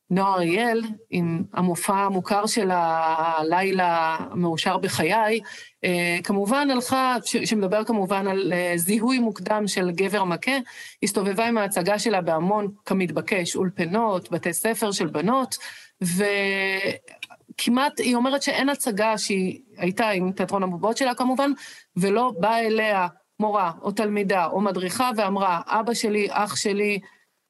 נועה 0.10 0.34
אריאל, 0.34 0.82
עם 1.10 1.44
המופע 1.54 1.98
המוכר 1.98 2.46
של 2.46 2.70
הלילה 2.74 4.18
המאושר 4.20 4.78
בחיי, 4.78 5.40
אה, 5.84 6.18
כמובן 6.24 6.68
הלכה, 6.72 7.16
שמדבר 7.46 7.84
כמובן 7.84 8.28
על 8.28 8.54
אה, 8.54 8.74
זיהוי 8.76 9.20
מוקדם 9.20 9.68
של 9.68 9.92
גבר 9.92 10.24
מכה, 10.24 10.58
הסתובבה 11.04 11.48
עם 11.48 11.58
ההצגה 11.58 12.00
שלה 12.00 12.22
בהמון, 12.22 12.72
כמתבקש, 12.86 13.56
אולפנות, 13.56 14.32
בתי 14.32 14.54
ספר 14.54 14.92
של 14.92 15.08
בנות, 15.08 15.56
וכמעט, 16.02 18.00
היא 18.00 18.16
אומרת 18.16 18.42
שאין 18.42 18.70
הצגה 18.70 19.18
שהיא 19.18 19.60
הייתה 19.78 20.10
עם 20.10 20.32
תיאטרון 20.32 20.64
הבובות 20.64 20.98
שלה 20.98 21.16
כמובן, 21.16 21.52
ולא 21.98 22.32
באה 22.40 22.60
אליה 22.60 23.08
מורה 23.40 23.72
או 23.82 23.92
תלמידה 23.92 24.46
או 24.46 24.62
מדריכה 24.62 25.12
ואמרה, 25.18 25.62
אבא 25.68 25.94
שלי, 25.94 26.28
אח 26.32 26.56
שלי, 26.56 27.00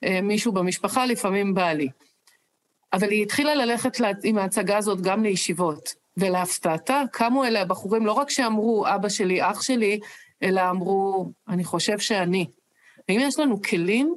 אה, 0.04 0.22
מישהו 0.22 0.52
במשפחה, 0.52 1.06
לפעמים 1.06 1.54
בעלי. 1.54 1.90
אבל 2.94 3.10
היא 3.10 3.24
התחילה 3.24 3.56
ללכת 3.56 3.98
עם 4.24 4.38
ההצגה 4.38 4.78
הזאת 4.78 5.02
גם 5.02 5.24
לישיבות, 5.24 5.94
ולהפתעתה 6.18 7.02
קמו 7.12 7.46
אליה 7.46 7.66
בחורים, 7.66 8.06
לא 8.06 8.12
רק 8.12 8.30
שאמרו, 8.30 8.86
אבא 8.88 9.10
שלי, 9.10 9.52
אח 9.52 9.62
שלי, 9.62 10.00
אלא 10.44 10.70
אמרו, 10.70 11.32
אני 11.50 11.64
חושב 11.64 12.00
שאני. 12.00 12.46
האם 13.10 13.20
יש 13.20 13.40
לנו 13.40 13.62
כלים? 13.62 14.16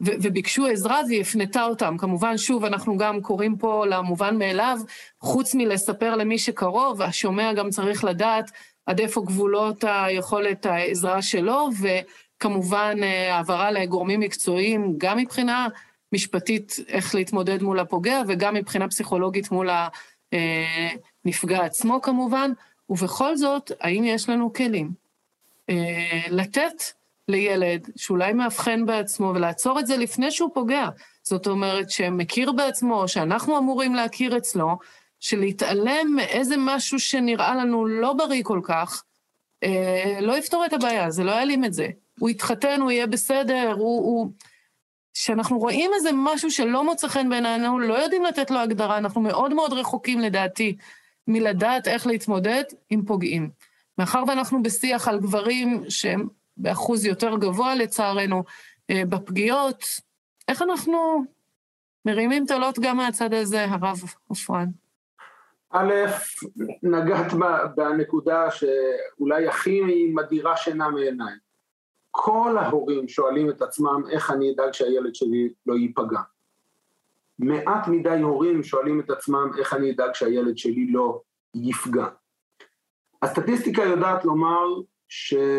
ו- 0.00 0.16
וביקשו 0.22 0.66
עזרה 0.66 1.00
והיא 1.08 1.20
הפנתה 1.20 1.64
אותם. 1.64 1.96
כמובן, 1.98 2.38
שוב, 2.38 2.64
אנחנו 2.64 2.96
גם 2.96 3.20
קוראים 3.20 3.56
פה 3.56 3.86
למובן 3.86 4.38
מאליו, 4.38 4.78
חוץ 5.20 5.54
מלספר 5.54 6.16
למי 6.16 6.38
שקרוב, 6.38 7.02
השומע 7.02 7.52
גם 7.52 7.70
צריך 7.70 8.04
לדעת 8.04 8.50
עד 8.86 9.00
איפה 9.00 9.22
גבולות 9.26 9.84
היכולת 9.88 10.66
העזרה 10.66 11.22
שלו, 11.22 11.68
וכמובן 11.80 12.96
אה, 13.02 13.34
העברה 13.34 13.70
לגורמים 13.70 14.20
מקצועיים, 14.20 14.94
גם 14.98 15.18
מבחינה 15.18 15.68
משפטית 16.12 16.76
איך 16.88 17.14
להתמודד 17.14 17.62
מול 17.62 17.80
הפוגע, 17.80 18.22
וגם 18.28 18.54
מבחינה 18.54 18.88
פסיכולוגית 18.88 19.50
מול 19.50 19.70
הנפגע 21.24 21.64
עצמו 21.64 22.02
כמובן, 22.02 22.52
ובכל 22.88 23.36
זאת, 23.36 23.72
האם 23.80 24.04
יש 24.04 24.28
לנו 24.28 24.52
כלים 24.52 24.90
אה, 25.70 26.22
לתת 26.30 26.82
לילד 27.28 27.88
שאולי 27.96 28.32
מאבחן 28.32 28.86
בעצמו 28.86 29.32
ולעצור 29.34 29.80
את 29.80 29.86
זה 29.86 29.96
לפני 29.96 30.30
שהוא 30.30 30.50
פוגע. 30.54 30.88
זאת 31.22 31.46
אומרת, 31.46 31.90
שמכיר 31.90 32.52
בעצמו, 32.52 33.08
שאנחנו 33.08 33.58
אמורים 33.58 33.94
להכיר 33.94 34.36
אצלו, 34.36 34.78
שלהתעלם 35.20 36.12
מאיזה 36.16 36.54
משהו 36.58 37.00
שנראה 37.00 37.54
לנו 37.54 37.86
לא 37.86 38.12
בריא 38.12 38.42
כל 38.44 38.60
כך, 38.62 39.04
אה, 39.62 40.18
לא 40.20 40.38
יפתור 40.38 40.64
את 40.66 40.72
הבעיה, 40.72 41.10
זה 41.10 41.24
לא 41.24 41.30
יעלים 41.30 41.64
את 41.64 41.72
זה. 41.72 41.88
הוא 42.18 42.30
יתחתן, 42.30 42.80
הוא 42.80 42.90
יהיה 42.90 43.06
בסדר, 43.06 43.72
הוא... 43.72 44.04
הוא... 44.04 44.30
כשאנחנו 45.18 45.58
רואים 45.58 45.90
איזה 45.94 46.10
משהו 46.14 46.50
שלא 46.50 46.84
מוצא 46.84 47.08
חן 47.08 47.28
בעינינו, 47.28 47.78
לא 47.78 47.94
יודעים 47.94 48.24
לתת 48.24 48.50
לו 48.50 48.58
הגדרה, 48.58 48.98
אנחנו 48.98 49.20
מאוד 49.20 49.54
מאוד 49.54 49.72
רחוקים 49.72 50.20
לדעתי 50.20 50.76
מלדעת 51.28 51.88
איך 51.88 52.06
להתמודד 52.06 52.62
עם 52.90 53.04
פוגעים. 53.04 53.50
מאחר 53.98 54.22
ואנחנו 54.28 54.62
בשיח 54.62 55.08
על 55.08 55.20
גברים 55.20 55.84
שהם 55.88 56.28
באחוז 56.56 57.04
יותר 57.04 57.36
גבוה 57.36 57.74
לצערנו 57.74 58.44
אה, 58.90 59.02
בפגיעות, 59.08 59.84
איך 60.48 60.62
אנחנו 60.62 61.24
מרימים 62.04 62.44
את 62.44 62.50
הלוט 62.50 62.78
גם 62.78 62.96
מהצד 62.96 63.34
הזה, 63.34 63.64
הרב 63.64 64.00
עופרן? 64.28 64.66
א', 65.70 65.92
נגעת 66.82 67.32
בנקודה 67.76 68.50
שאולי 68.50 69.48
הכי 69.48 69.80
מדירה 70.14 70.56
שינה 70.56 70.88
מעיניי. 70.88 71.34
כל 72.18 72.58
ההורים 72.58 73.08
שואלים 73.08 73.50
את 73.50 73.62
עצמם 73.62 74.02
איך 74.10 74.30
אני 74.30 74.52
אדאג 74.52 74.72
שהילד 74.72 75.14
שלי 75.14 75.48
לא 75.66 75.74
ייפגע. 75.74 76.20
מעט 77.38 77.88
מדי 77.88 78.18
הורים 78.22 78.62
שואלים 78.62 79.00
את 79.00 79.10
עצמם 79.10 79.50
איך 79.58 79.74
אני 79.74 79.90
אדאג 79.90 80.14
שהילד 80.14 80.58
שלי 80.58 80.86
לא 80.92 81.20
יפגע. 81.54 82.06
הסטטיסטיקה 83.22 83.82
יודעת 83.82 84.24
לומר 84.24 84.66
שיש 85.08 85.56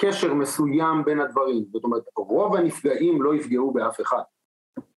קשר 0.00 0.34
מסוים 0.34 1.04
בין 1.04 1.20
הדברים, 1.20 1.64
זאת 1.72 1.84
אומרת 1.84 2.02
רוב 2.16 2.56
הנפגעים 2.56 3.22
לא 3.22 3.34
יפגעו 3.34 3.72
באף 3.72 4.00
אחד, 4.00 4.22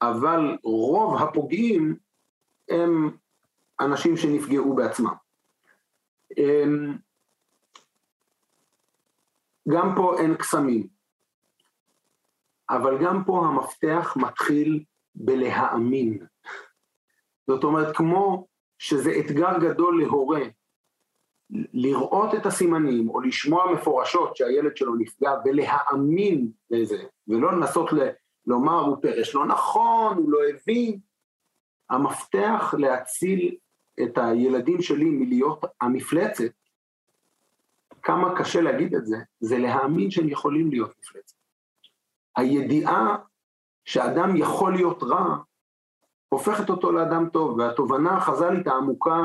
אבל 0.02 0.58
רוב 0.64 1.22
הפוגעים 1.22 1.96
הם 2.70 3.12
אנשים 3.80 4.18
שנפגעו 4.18 4.76
בעצמם. 4.76 5.14
גם 9.70 9.94
פה 9.96 10.20
אין 10.20 10.36
קסמים, 10.36 10.88
אבל 12.70 13.04
גם 13.06 13.24
פה 13.24 13.46
המפתח 13.46 14.14
מתחיל 14.18 14.84
בלהאמין. 15.16 16.26
זאת 17.48 17.64
אומרת, 17.64 17.96
כמו 17.96 18.48
שזה 18.78 19.12
אתגר 19.20 19.60
גדול 19.60 20.02
להורה 20.02 20.42
לראות 21.74 22.36
את 22.36 22.46
הסימנים 22.46 23.10
או 23.10 23.22
לשמוע 23.22 23.74
מפורשות 23.74 24.36
שהילד 24.36 24.78
שלו 24.78 24.96
נפגע 24.96 25.32
ולהאמין 25.46 26.52
לזה, 26.70 27.04
ולא 27.28 27.52
לנסות 27.52 27.94
ל- 27.94 28.10
לומר 28.46 28.80
הוא 28.80 28.98
פרש 29.02 29.36
לא 29.36 29.46
נכון, 29.46 30.18
הוא 30.18 30.32
לא 30.32 30.40
הבין. 30.50 31.00
המפתח 31.90 32.74
להציל 32.78 33.56
את 34.04 34.18
הילדים 34.18 34.82
שלי 34.82 35.06
מלהיות 35.06 35.66
המפלצת 35.82 36.52
כמה 38.04 38.36
קשה 38.38 38.62
להגיד 38.62 38.96
את 38.96 39.06
זה, 39.06 39.18
זה 39.40 39.58
להאמין 39.58 40.12
שהם 40.12 40.30
יכולים 40.30 40.70
להיות 40.70 40.94
מפלצת. 41.00 41.36
הידיעה 42.38 43.18
שאדם 43.86 44.36
יכול 44.36 44.74
להיות 44.74 45.04
רע, 45.04 45.38
הופכת 46.30 46.70
אותו 46.70 46.92
לאדם 46.92 47.30
טוב, 47.30 47.58
והתובנה 47.58 48.18
החז"לית 48.18 48.68
העמוקה 48.68 49.22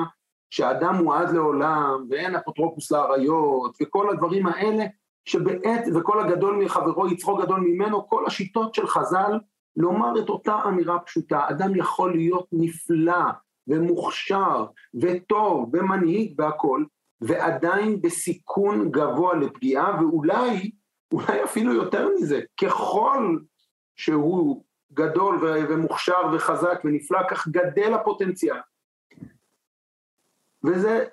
שאדם 0.50 0.94
הוא 0.94 1.14
עד 1.14 1.30
לעולם, 1.30 2.06
ואין 2.10 2.34
אפוטרופוס 2.36 2.90
לאריות, 2.90 3.76
וכל 3.82 4.10
הדברים 4.10 4.46
האלה, 4.46 4.84
שבעת, 5.24 5.84
וכל 5.94 6.20
הגדול 6.20 6.64
מחברו 6.64 7.08
יצחו 7.08 7.36
גדול 7.36 7.60
ממנו, 7.60 8.08
כל 8.08 8.26
השיטות 8.26 8.74
של 8.74 8.86
חז"ל, 8.86 9.38
לומר 9.76 10.20
את 10.20 10.28
אותה 10.28 10.58
אמירה 10.68 10.98
פשוטה, 10.98 11.46
אדם 11.50 11.76
יכול 11.76 12.14
להיות 12.14 12.46
נפלא 12.52 13.24
ומוכשר 13.66 14.66
וטוב 15.00 15.74
ומנהיג 15.74 16.34
והכול, 16.38 16.86
ועדיין 17.20 18.02
בסיכון 18.02 18.90
גבוה 18.90 19.34
לפגיעה, 19.34 20.02
ואולי, 20.02 20.70
אולי 21.12 21.44
אפילו 21.44 21.74
יותר 21.74 22.08
מזה, 22.16 22.40
ככל 22.60 23.38
שהוא 23.96 24.64
גדול 24.92 25.38
ומוכשר 25.42 26.20
וחזק 26.32 26.80
ונפלא, 26.84 27.20
כך 27.30 27.48
גדל 27.48 27.94
הפוטנציאל. 27.94 28.60
וזה, 30.64 31.04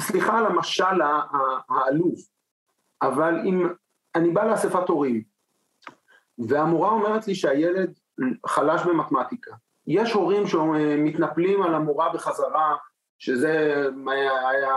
סליחה 0.00 0.38
על 0.38 0.46
המשל 0.46 1.00
העלוב, 1.68 2.14
אבל 3.02 3.34
אם 3.44 3.68
אני 4.14 4.30
בא 4.30 4.44
לאספת 4.44 4.88
הורים, 4.88 5.22
והמורה 6.38 6.90
אומרת 6.90 7.28
לי 7.28 7.34
שהילד 7.34 7.98
חלש 8.46 8.82
במתמטיקה. 8.82 9.54
יש 9.86 10.12
הורים 10.12 10.46
שמתנפלים 10.46 11.62
על 11.62 11.74
המורה 11.74 12.12
בחזרה, 12.12 12.76
שזה, 13.18 13.84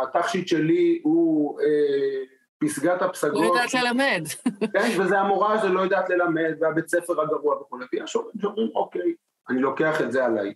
התכשיט 0.04 0.47
שלי 0.47 1.00
הוא 1.04 1.60
אה, 1.62 2.23
פסגת 2.60 3.02
הפסגות. 3.02 3.41
לא 3.41 3.45
יודעת 3.45 3.73
ללמד. 3.73 4.23
כן, 4.73 5.02
וזה 5.02 5.19
המורה 5.19 5.62
שלא 5.62 5.80
יודעת 5.80 6.10
ללמד, 6.10 6.54
והבית 6.60 6.89
ספר 6.89 7.21
הגרוע 7.21 7.62
וכו', 7.62 7.78
ויש 7.93 8.13
הורים 8.13 8.34
שאומרים, 8.41 8.69
אוקיי, 8.76 9.13
אני 9.50 9.62
לוקח 9.62 10.02
את 10.02 10.12
זה 10.12 10.26
עליי. 10.26 10.54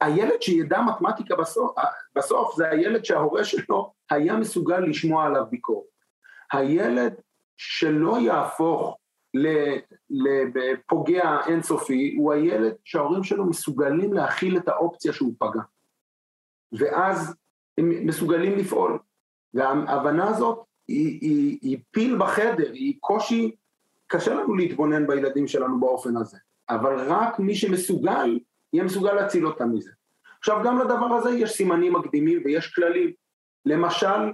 הילד 0.00 0.42
שידע 0.42 0.80
מתמטיקה 0.80 1.36
בסוף, 1.36 1.70
בסוף 2.16 2.56
זה 2.56 2.68
הילד 2.68 3.04
שההורה 3.04 3.44
שלו 3.44 3.92
היה 4.10 4.36
מסוגל 4.36 4.78
לשמוע 4.78 5.26
עליו 5.26 5.44
ביקורת. 5.50 5.86
הילד 6.52 7.14
שלא 7.56 8.18
יהפוך 8.20 8.98
לפוגע 10.10 11.36
אינסופי, 11.46 12.14
הוא 12.18 12.32
הילד 12.32 12.74
שההורים 12.84 13.24
שלו 13.24 13.46
מסוגלים 13.46 14.12
להכיל 14.12 14.56
את 14.56 14.68
האופציה 14.68 15.12
שהוא 15.12 15.32
פגע. 15.38 15.60
ואז 16.72 17.34
הם 17.78 18.06
מסוגלים 18.06 18.58
לפעול. 18.58 18.98
וההבנה 19.54 20.28
הזאת 20.28 20.58
היא, 20.88 21.18
היא, 21.20 21.58
היא 21.62 21.78
פיל 21.90 22.18
בחדר, 22.18 22.72
היא 22.72 22.94
קושי, 23.00 23.56
קשה 24.06 24.34
לנו 24.34 24.54
להתבונן 24.54 25.06
בילדים 25.06 25.46
שלנו 25.46 25.80
באופן 25.80 26.16
הזה. 26.16 26.38
אבל 26.70 26.94
רק 26.98 27.38
מי 27.38 27.54
שמסוגל, 27.54 28.38
יהיה 28.72 28.84
מסוגל 28.84 29.12
להציל 29.12 29.46
אותם 29.46 29.74
מזה. 29.74 29.90
עכשיו 30.38 30.62
גם 30.64 30.78
לדבר 30.78 31.14
הזה 31.14 31.30
יש 31.30 31.50
סימנים 31.50 31.92
מקדימים 31.92 32.42
ויש 32.44 32.74
כללים. 32.74 33.12
למשל, 33.66 34.32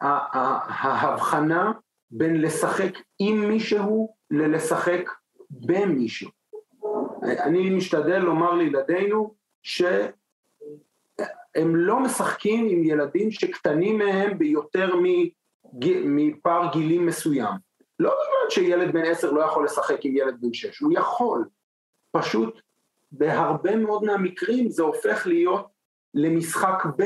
ההבחנה 0.00 1.72
בין 2.10 2.40
לשחק 2.40 2.92
עם 3.18 3.48
מישהו 3.48 4.14
ללשחק 4.30 5.10
במישהו. 5.50 6.30
אני 7.22 7.70
משתדל 7.70 8.18
לומר 8.18 8.54
לילדינו 8.54 9.34
שהם 11.56 11.76
לא 11.76 12.00
משחקים 12.00 12.68
עם 12.68 12.84
ילדים 12.84 13.30
שקטנים 13.30 13.98
מהם 13.98 14.38
ביותר 14.38 14.94
מפער 16.04 16.72
גילים 16.72 17.06
מסוים. 17.06 17.54
לא 17.98 18.10
בגלל 18.10 18.50
שילד 18.50 18.92
בן 18.92 19.04
עשר 19.04 19.32
לא 19.32 19.40
יכול 19.40 19.64
לשחק 19.64 20.04
עם 20.04 20.16
ילד 20.16 20.40
בן 20.40 20.52
שש, 20.52 20.78
הוא 20.78 20.92
יכול. 20.92 21.44
פשוט 22.12 22.60
בהרבה 23.12 23.76
מאוד 23.76 24.04
מהמקרים 24.04 24.68
זה 24.68 24.82
הופך 24.82 25.26
להיות 25.26 25.68
למשחק 26.14 26.84
ב 26.96 27.02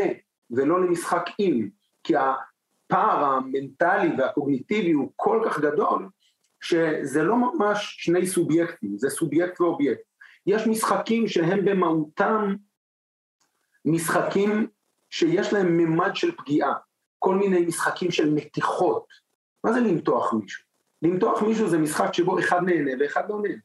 ולא 0.51 0.81
למשחק 0.81 1.25
עם, 1.39 1.69
כי 2.05 2.15
הפער 2.17 3.25
המנטלי 3.25 4.09
והקוגניטיבי 4.19 4.93
הוא 4.93 5.13
כל 5.17 5.43
כך 5.45 5.61
גדול, 5.61 6.09
שזה 6.61 7.23
לא 7.23 7.37
ממש 7.37 7.97
שני 7.99 8.27
סובייקטים, 8.27 8.99
זה 8.99 9.11
סובייקט 9.11 9.61
ואובייקט. 9.61 10.03
יש 10.47 10.67
משחקים 10.67 11.29
שהם 11.29 11.65
במהותם 11.65 12.55
משחקים 13.85 14.66
שיש 15.11 15.53
להם 15.53 15.77
ממד 15.77 16.16
של 16.16 16.37
פגיעה, 16.37 16.75
כל 17.18 17.35
מיני 17.35 17.66
משחקים 17.66 18.11
של 18.11 18.35
מתיחות. 18.35 19.07
מה 19.64 19.73
זה 19.73 19.81
למתוח 19.81 20.33
מישהו? 20.33 20.64
למתוח 21.03 21.42
מישהו 21.42 21.68
זה 21.68 21.79
משחק 21.79 22.14
שבו 22.14 22.38
אחד 22.38 22.62
נהנה 22.62 22.90
ואחד 23.01 23.31
לא 23.31 23.42
נהנה. 23.42 23.61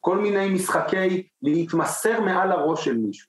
כל 0.00 0.18
מיני 0.18 0.48
משחקי 0.48 1.28
להתמסר 1.42 2.20
מעל 2.20 2.52
הראש 2.52 2.84
של 2.84 2.96
מישהו. 2.96 3.28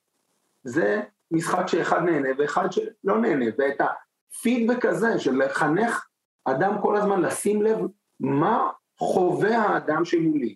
זה 0.64 1.02
משחק 1.32 1.68
שאחד 1.68 2.02
נהנה 2.04 2.30
ואחד 2.38 2.72
שלא 2.72 3.18
נהנה, 3.22 3.46
ואת 3.58 3.82
הפידבק 3.82 4.86
הזה 4.86 5.20
של 5.20 5.44
לחנך 5.44 6.08
אדם 6.46 6.82
כל 6.82 6.96
הזמן 6.96 7.22
לשים 7.22 7.62
לב 7.62 7.78
מה 8.20 8.70
חווה 9.00 9.58
האדם 9.58 10.06
שמולי, 10.06 10.56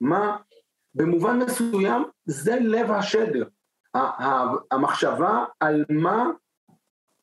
מה, 0.00 0.36
במובן 0.94 1.38
מסוים 1.38 2.04
זה 2.24 2.56
לב 2.60 2.90
השדר, 2.90 3.44
המחשבה 4.70 5.44
על 5.60 5.84
מה, 5.90 6.30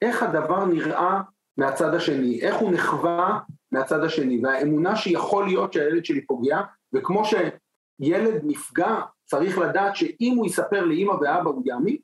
איך 0.02 0.24
הדבר 0.24 0.66
נראה 0.66 1.22
מהצד 1.58 1.94
השני, 1.94 2.42
איך 2.42 2.56
הוא 2.56 2.72
נחווה 2.72 3.40
מהצד 3.72 4.04
השני, 4.04 4.42
והאמונה 4.44 4.96
שיכול 4.96 5.46
להיות 5.46 5.74
שהילד 5.74 6.06
שלי 6.06 6.26
פוגע, 6.26 6.62
וכמו 6.94 7.24
שילד 7.26 8.42
נפגע 8.44 9.02
צריך 9.26 9.58
לדעת 9.58 9.96
שאם 9.96 10.34
הוא 10.38 10.46
יספר 10.46 10.86
לאימא 10.86 11.12
ואבא 11.12 11.50
הוא 11.50 11.64
יאמין, 11.66 11.98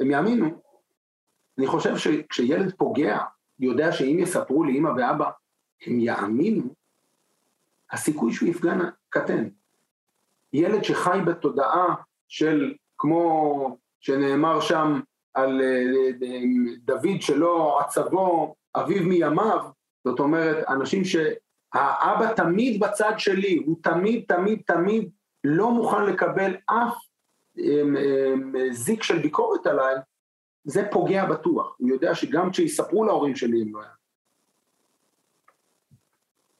הם 0.00 0.10
יאמינו. 0.10 0.62
אני 1.58 1.66
חושב 1.66 1.96
שכשילד 1.96 2.74
פוגע, 2.76 3.18
יודע 3.58 3.92
שאם 3.92 4.16
יספרו 4.20 4.64
לאימא 4.64 4.88
ואבא 4.88 5.30
הם 5.86 6.00
יאמינו, 6.00 6.74
הסיכוי 7.90 8.32
שהוא 8.32 8.48
יפגע 8.48 8.74
קטן. 9.08 9.48
ילד 10.52 10.84
שחי 10.84 11.18
בתודעה 11.26 11.94
של, 12.28 12.74
כמו 12.98 13.76
שנאמר 14.00 14.60
שם 14.60 15.00
על 15.34 15.60
אה, 15.60 15.82
דוד 16.78 17.20
שלא 17.20 17.80
עצבו 17.80 18.54
אביו 18.74 19.02
מימיו, 19.02 19.70
זאת 20.04 20.20
אומרת, 20.20 20.64
אנשים 20.68 21.02
שהאבא 21.04 22.34
תמיד 22.36 22.80
בצד 22.80 23.12
שלי, 23.18 23.62
הוא 23.66 23.76
תמיד 23.82 24.24
תמיד 24.28 24.62
תמיד 24.66 25.10
לא 25.44 25.70
מוכן 25.70 26.04
לקבל 26.04 26.56
אף 26.66 26.94
אמ, 27.58 27.96
אמ, 27.96 28.54
זיק 28.72 29.02
של 29.02 29.18
ביקורת 29.18 29.66
עליי, 29.66 29.94
זה 30.64 30.82
פוגע 30.90 31.24
בטוח. 31.24 31.76
הוא 31.78 31.88
יודע 31.88 32.14
שגם 32.14 32.50
כשיספרו 32.50 33.04
להורים 33.04 33.36
שלי 33.36 33.62
הם 33.62 33.74
לא 33.74 33.82
היה. 33.82 33.90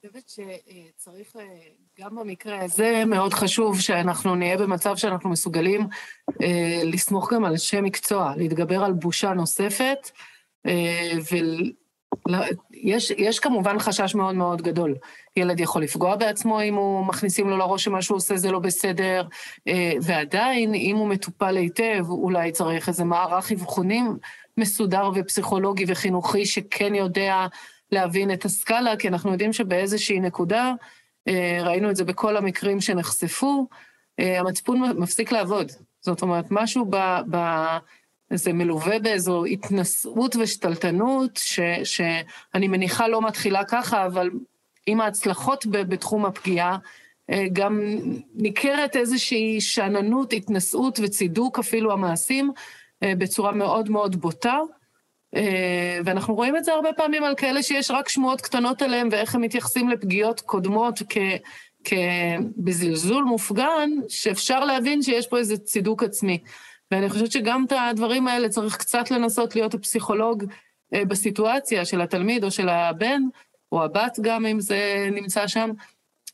חושבת 0.05 0.29
שצריך, 0.29 1.35
אה, 1.35 1.67
גם 2.03 2.15
במקרה 2.15 2.63
הזה 2.63 3.03
מאוד 3.05 3.33
חשוב 3.33 3.79
שאנחנו 3.79 4.35
נהיה 4.35 4.57
במצב 4.57 4.95
שאנחנו 4.95 5.29
מסוגלים 5.29 5.87
אה, 6.41 6.81
לסמוך 6.83 7.33
גם 7.33 7.45
על 7.45 7.51
אנשי 7.51 7.81
מקצוע, 7.81 8.33
להתגבר 8.37 8.83
על 8.83 8.93
בושה 8.93 9.33
נוספת, 9.33 10.11
אה, 10.67 11.11
ויש 12.71 13.39
כמובן 13.39 13.79
חשש 13.79 14.15
מאוד 14.15 14.35
מאוד 14.35 14.61
גדול. 14.61 14.95
ילד 15.37 15.59
יכול 15.59 15.83
לפגוע 15.83 16.15
בעצמו 16.15 16.61
אם 16.61 16.75
הוא 16.75 17.05
מכניסים 17.05 17.49
לו 17.49 17.57
לראש 17.57 17.83
שמה 17.83 18.01
שהוא 18.01 18.17
עושה 18.17 18.37
זה 18.37 18.51
לא 18.51 18.59
בסדר, 18.59 19.27
ועדיין, 20.01 20.73
אם 20.73 20.95
הוא 20.95 21.07
מטופל 21.07 21.57
היטב, 21.57 22.05
אולי 22.09 22.51
צריך 22.51 22.87
איזה 22.89 23.03
מערך 23.03 23.51
אבחונים 23.51 24.17
מסודר 24.57 25.09
ופסיכולוגי 25.15 25.85
וחינוכי 25.87 26.45
שכן 26.45 26.95
יודע 26.95 27.47
להבין 27.91 28.33
את 28.33 28.45
הסקאלה, 28.45 28.95
כי 28.95 29.07
אנחנו 29.07 29.31
יודעים 29.31 29.53
שבאיזושהי 29.53 30.19
נקודה, 30.19 30.63
אה, 30.67 30.73
ראינו 31.63 31.89
את 31.89 31.95
זה 31.95 32.03
בכל 32.03 32.37
המקרים 32.37 32.81
שנחשפו, 32.81 33.67
אה, 34.19 34.39
המצפון 34.39 34.81
מפסיק 34.81 35.31
לעבוד. 35.31 35.71
זאת 36.01 36.21
אומרת, 36.21 36.45
משהו 36.49 36.85
ב... 36.89 36.97
ב 37.31 37.37
זה 38.33 38.53
מלווה 38.53 38.99
באיזו 38.99 39.45
התנשאות 39.45 40.35
ושתלטנות, 40.35 41.37
ש, 41.37 41.59
שאני 41.83 42.67
מניחה 42.67 43.07
לא 43.07 43.21
מתחילה 43.21 43.63
ככה, 43.63 44.05
אבל 44.05 44.29
עם 44.87 45.01
ההצלחות 45.01 45.65
בתחום 45.65 46.25
הפגיעה, 46.25 46.77
אה, 47.29 47.45
גם 47.53 47.81
ניכרת 48.35 48.95
איזושהי 48.95 49.61
שאננות, 49.61 50.33
התנשאות 50.33 50.99
וצידוק 51.03 51.59
אפילו 51.59 51.91
המעשים 51.91 52.51
בצורה 53.03 53.51
מאוד 53.51 53.89
מאוד 53.89 54.15
בוטה. 54.15 54.57
אה, 55.35 55.99
ואנחנו 56.05 56.35
רואים 56.35 56.57
את 56.57 56.63
זה 56.63 56.73
הרבה 56.73 56.93
פעמים 56.93 57.23
על 57.23 57.35
כאלה 57.35 57.63
שיש 57.63 57.91
רק 57.91 58.09
שמועות 58.09 58.41
קטנות 58.41 58.81
עליהם 58.81 59.09
ואיך 59.11 59.35
הם 59.35 59.41
מתייחסים 59.41 59.89
לפגיעות 59.89 60.41
קודמות 60.41 61.01
כ... 61.09 61.17
בזלזול 62.57 63.23
מופגן, 63.23 63.89
שאפשר 64.07 64.65
להבין 64.65 65.01
שיש 65.01 65.27
פה 65.27 65.37
איזה 65.37 65.57
צידוק 65.57 66.03
עצמי. 66.03 66.39
ואני 66.91 67.09
חושבת 67.09 67.31
שגם 67.31 67.65
את 67.67 67.73
הדברים 67.75 68.27
האלה 68.27 68.49
צריך 68.49 68.77
קצת 68.77 69.11
לנסות 69.11 69.55
להיות 69.55 69.73
הפסיכולוג 69.73 70.43
אה, 70.93 71.05
בסיטואציה 71.05 71.85
של 71.85 72.01
התלמיד 72.01 72.43
או 72.43 72.51
של 72.51 72.69
הבן, 72.69 73.21
או 73.71 73.83
הבת 73.83 74.19
גם, 74.21 74.45
אם 74.45 74.59
זה 74.59 75.09
נמצא 75.11 75.47
שם, 75.47 75.69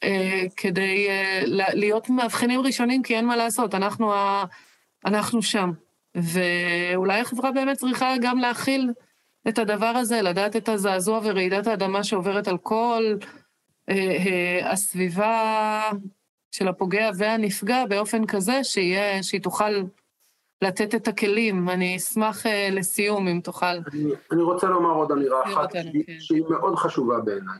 אה, 0.04 0.44
כדי 0.58 1.08
להיות 1.74 2.10
מאבחנים 2.10 2.60
ראשונים, 2.60 3.04
כי 3.04 3.16
אין 3.16 3.26
מה 3.26 3.36
לעשות, 3.36 3.76
אנחנו, 3.76 4.14
ה... 4.14 4.46
אנחנו 5.06 5.42
שם. 5.42 5.72
ואולי 6.18 7.20
החברה 7.20 7.52
באמת 7.52 7.78
צריכה 7.78 8.14
גם 8.22 8.38
להכיל 8.38 8.92
את 9.48 9.60
הדבר 9.60 9.86
הזה, 9.86 10.22
לדעת 10.22 10.56
את 10.56 10.70
הזעזוע 10.70 11.20
ורעידת 11.24 11.68
האדמה 11.68 12.04
שעוברת 12.04 12.48
על 12.48 12.58
כל 12.58 13.04
אה, 13.90 13.96
אה, 13.96 14.72
הסביבה 14.72 15.90
של 16.52 16.68
הפוגע 16.68 17.10
והנפגע 17.18 17.86
באופן 17.86 18.26
כזה 18.26 18.64
שיהיה, 18.64 19.24
שהיא 19.24 19.42
תוכל 19.42 19.72
לתת 20.62 20.96
את 20.96 21.08
הכלים. 21.08 21.70
אני 21.70 21.98
אשמח 21.98 22.46
אה, 22.46 22.70
לסיום, 22.72 23.28
אם 23.28 23.40
תוכל. 23.44 23.66
אני, 23.66 24.12
אני 24.32 24.42
רוצה 24.42 24.68
לומר 24.68 24.90
עוד 24.90 25.12
אמירה 25.12 25.44
אחת 25.44 25.64
אותנו, 25.64 25.92
שהיא, 25.92 26.04
כן. 26.06 26.20
שהיא 26.20 26.44
מאוד 26.50 26.76
חשובה 26.76 27.20
בעיניי. 27.20 27.60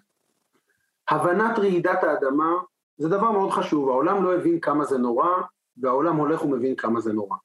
הבנת 1.10 1.60
רעידת 1.60 2.04
האדמה 2.04 2.52
זה 2.98 3.10
דבר 3.10 3.32
מאוד 3.32 3.52
חשוב, 3.52 3.90
העולם 3.90 4.24
לא 4.24 4.36
הבין 4.36 4.60
כמה 4.60 4.86
זה 4.86 4.98
נורא, 4.98 5.28
והעולם 5.78 6.16
הולך 6.16 6.46
ומבין 6.46 6.76
כמה 6.76 7.00
זה 7.00 7.14
נורא. 7.14 7.38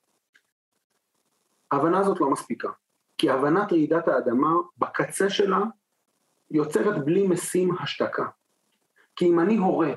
ההבנה 1.73 1.99
הזאת 1.99 2.21
לא 2.21 2.31
מספיקה, 2.31 2.69
כי 3.19 3.31
הבנת 3.31 3.73
רעידת 3.73 4.09
האדמה 4.09 4.53
בקצה 4.79 5.31
שלה 5.31 5.61
יוצרת 6.51 7.05
בלי 7.05 7.27
משים 7.27 7.77
השתקה. 7.81 8.27
כי 9.17 9.27
אם 9.27 9.41
אני 9.41 9.57
הורה 9.57 9.93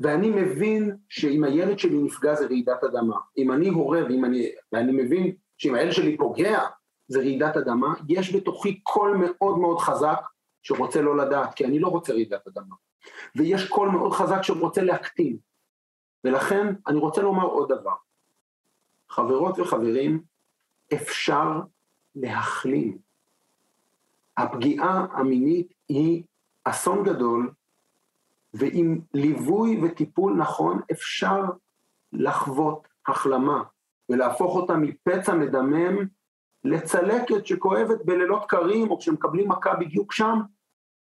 ואני 0.00 0.30
מבין 0.30 0.96
שאם 1.08 1.44
הילד 1.44 1.78
שלי 1.78 2.02
נפגע 2.02 2.34
זה 2.34 2.46
רעידת 2.46 2.84
אדמה. 2.84 3.16
אם 3.38 3.52
אני 3.52 3.68
הורה 3.68 4.04
ואם 4.04 4.24
אני, 4.24 4.48
ואני 4.72 4.92
מבין 4.92 5.36
שאם 5.58 5.74
הילד 5.74 5.92
שלי 5.92 6.16
פוגע 6.16 6.60
זה 7.08 7.18
רעידת 7.18 7.56
אדמה, 7.56 7.94
יש 8.08 8.36
בתוכי 8.36 8.80
קול 8.80 9.16
מאוד 9.16 9.58
מאוד 9.58 9.78
חזק 9.78 10.20
שרוצה 10.62 11.02
לא 11.02 11.16
לדעת, 11.16 11.54
כי 11.54 11.64
אני 11.64 11.78
לא 11.78 11.88
רוצה 11.88 12.12
רעידת 12.12 12.46
אדמה. 12.46 12.74
ויש 13.36 13.68
קול 13.68 13.88
מאוד 13.88 14.12
חזק 14.12 14.42
שרוצה 14.42 14.82
להקטין. 14.82 15.36
ולכן 16.24 16.74
אני 16.86 16.98
רוצה 16.98 17.22
לומר 17.22 17.44
עוד 17.44 17.72
דבר. 17.72 17.94
חברות 19.08 19.58
וחברים, 19.58 20.22
אפשר 20.92 21.60
להחלים. 22.14 22.98
הפגיעה 24.36 25.06
המינית 25.12 25.74
היא 25.88 26.22
אסון 26.64 27.04
גדול, 27.04 27.50
ועם 28.54 29.00
ליווי 29.14 29.80
וטיפול 29.82 30.34
נכון 30.36 30.80
אפשר 30.92 31.40
לחוות 32.12 32.88
החלמה 33.06 33.62
ולהפוך 34.08 34.56
אותה 34.56 34.76
מפצע 34.76 35.34
מדמם 35.34 36.06
לצלקת 36.64 37.46
שכואבת 37.46 38.04
בלילות 38.04 38.44
קרים 38.48 38.90
או 38.90 38.98
כשמקבלים 38.98 39.48
מכה 39.48 39.74
בדיוק 39.74 40.12
שם, 40.12 40.40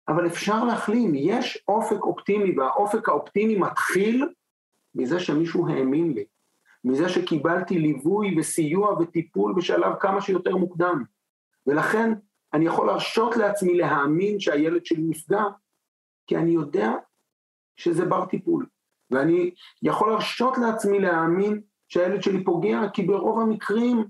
אבל 0.08 0.26
אפשר 0.26 0.64
להחלים, 0.64 1.12
יש 1.14 1.64
אופק 1.68 2.02
אופטימי 2.02 2.58
והאופק 2.58 3.08
האופטימי 3.08 3.58
מתחיל 3.58 4.28
מזה 4.94 5.20
שמישהו 5.20 5.68
האמין 5.68 6.12
לי, 6.12 6.24
מזה 6.84 7.08
שקיבלתי 7.08 7.78
ליווי 7.78 8.38
וסיוע 8.38 8.92
וטיפול 8.92 9.54
בשלב 9.56 9.94
כמה 10.00 10.20
שיותר 10.20 10.56
מוקדם, 10.56 11.04
ולכן 11.66 12.12
אני 12.52 12.66
יכול 12.66 12.86
להרשות 12.86 13.36
לעצמי 13.36 13.74
להאמין 13.74 14.40
שהילד 14.40 14.86
שלי 14.86 15.02
נפגע, 15.02 15.44
כי 16.26 16.36
אני 16.36 16.50
יודע 16.50 16.92
שזה 17.76 18.04
בר 18.04 18.26
טיפול, 18.26 18.66
ואני 19.10 19.50
יכול 19.82 20.10
להרשות 20.10 20.58
לעצמי 20.58 21.00
להאמין 21.00 21.60
שהילד 21.88 22.22
שלי 22.22 22.44
פוגע, 22.44 22.80
כי 22.94 23.02
ברוב 23.02 23.40
המקרים 23.40 24.04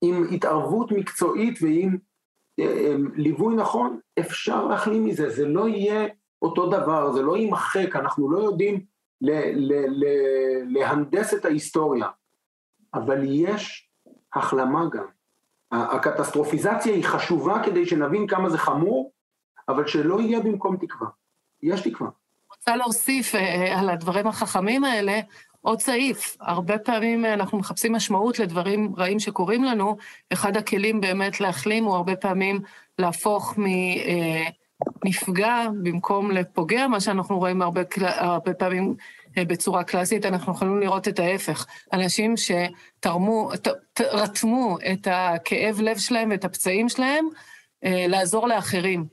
עם 0.00 0.26
התערבות 0.32 0.92
מקצועית 0.92 1.58
ועם 1.62 1.98
אה, 2.60 2.64
אה, 2.64 2.94
ליווי 3.14 3.56
נכון, 3.56 4.00
אפשר 4.18 4.66
להחלים 4.66 5.04
מזה, 5.04 5.30
זה 5.30 5.46
לא 5.46 5.68
יהיה 5.68 6.08
אותו 6.42 6.66
דבר, 6.66 7.12
זה 7.12 7.22
לא 7.22 7.36
יימחק, 7.36 7.96
אנחנו 7.96 8.30
לא 8.30 8.38
יודעים 8.38 8.84
ל- 9.20 9.72
ל- 9.72 10.04
ל- 10.04 10.78
להנדס 10.78 11.34
את 11.34 11.44
ההיסטוריה, 11.44 12.08
אבל 12.94 13.20
יש 13.24 13.88
החלמה 14.34 14.84
גם. 14.92 15.04
הקטסטרופיזציה 15.72 16.94
היא 16.94 17.04
חשובה 17.04 17.62
כדי 17.64 17.86
שנבין 17.86 18.26
כמה 18.26 18.50
זה 18.50 18.58
חמור, 18.58 19.12
אבל 19.68 19.86
שלא 19.86 20.20
יהיה 20.20 20.40
במקום 20.40 20.76
תקווה. 20.76 21.08
יש 21.62 21.80
תקווה. 21.80 22.10
רוצה 22.50 22.76
להוסיף 22.76 23.34
אה, 23.34 23.78
על 23.78 23.90
הדברים 23.90 24.26
החכמים 24.26 24.84
האלה 24.84 25.20
עוד 25.62 25.80
סעיף. 25.80 26.36
הרבה 26.40 26.78
פעמים 26.78 27.24
אנחנו 27.24 27.58
מחפשים 27.58 27.92
משמעות 27.92 28.38
לדברים 28.38 28.94
רעים 28.96 29.20
שקורים 29.20 29.64
לנו. 29.64 29.96
אחד 30.32 30.56
הכלים 30.56 31.00
באמת 31.00 31.40
להחלים 31.40 31.84
הוא 31.84 31.94
הרבה 31.94 32.16
פעמים 32.16 32.60
להפוך 32.98 33.54
מנפגע 33.56 34.08
אה, 34.08 34.48
במקום 35.82 36.30
לפוגע, 36.30 36.86
מה 36.86 37.00
שאנחנו 37.00 37.38
רואים 37.38 37.62
הרבה, 37.62 37.80
הרבה 38.00 38.54
פעמים 38.54 38.94
אה, 39.38 39.44
בצורה 39.44 39.84
קלאסית, 39.84 40.26
אנחנו 40.26 40.52
יכולים 40.52 40.80
לראות 40.80 41.08
את 41.08 41.18
ההפך. 41.18 41.66
אנשים 41.92 42.34
שתרמו, 42.36 43.50
רתמו 44.00 44.78
את 44.92 45.08
הכאב 45.10 45.80
לב 45.80 45.98
שלהם 45.98 46.30
ואת 46.30 46.44
הפצעים 46.44 46.88
שלהם, 46.88 47.28
לעזור 47.82 48.48
לאחרים. 48.48 49.06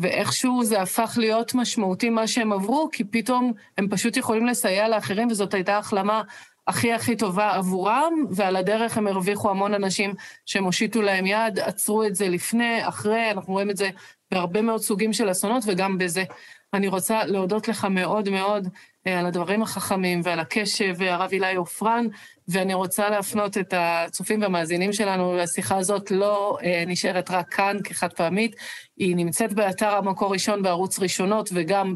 ואיכשהו 0.00 0.64
זה 0.64 0.82
הפך 0.82 1.14
להיות 1.20 1.54
משמעותי 1.54 2.10
מה 2.10 2.26
שהם 2.26 2.52
עברו, 2.52 2.88
כי 2.92 3.04
פתאום 3.04 3.52
הם 3.78 3.88
פשוט 3.88 4.16
יכולים 4.16 4.46
לסייע 4.46 4.88
לאחרים, 4.88 5.28
וזאת 5.30 5.54
הייתה 5.54 5.78
החלמה 5.78 6.22
הכי 6.66 6.92
הכי 6.92 7.16
טובה 7.16 7.54
עבורם, 7.54 8.12
ועל 8.30 8.56
הדרך 8.56 8.98
הם 8.98 9.06
הרוויחו 9.06 9.50
המון 9.50 9.74
אנשים 9.74 10.14
שהם 10.46 10.64
הושיטו 10.64 11.02
להם 11.02 11.26
יד, 11.26 11.58
עצרו 11.58 12.04
את 12.04 12.14
זה 12.14 12.28
לפני, 12.28 12.88
אחרי, 12.88 13.30
אנחנו 13.30 13.52
רואים 13.52 13.70
את 13.70 13.76
זה 13.76 13.90
בהרבה 14.30 14.62
מאוד 14.62 14.80
סוגים 14.80 15.12
של 15.12 15.30
אסונות, 15.30 15.62
וגם 15.66 15.98
בזה. 15.98 16.24
אני 16.74 16.88
רוצה 16.88 17.24
להודות 17.24 17.68
לך 17.68 17.84
מאוד 17.84 18.28
מאוד 18.28 18.68
אה, 19.06 19.18
על 19.20 19.26
הדברים 19.26 19.62
החכמים 19.62 20.20
ועל 20.24 20.40
הקשב, 20.40 21.02
הרב 21.02 21.28
אילי 21.32 21.54
עופרן, 21.54 22.06
ואני 22.48 22.74
רוצה 22.74 23.10
להפנות 23.10 23.58
את 23.58 23.74
הצופים 23.76 24.42
והמאזינים 24.42 24.92
שלנו, 24.92 25.38
השיחה 25.38 25.76
הזאת 25.76 26.10
לא 26.10 26.58
אה, 26.62 26.84
נשארת 26.86 27.30
רק 27.30 27.54
כאן 27.54 27.76
כחד 27.84 28.12
פעמית, 28.12 28.56
היא 28.96 29.16
נמצאת 29.16 29.52
באתר 29.52 29.90
המקור 29.96 30.32
ראשון 30.32 30.62
בערוץ 30.62 30.98
ראשונות 30.98 31.50
וגם 31.52 31.94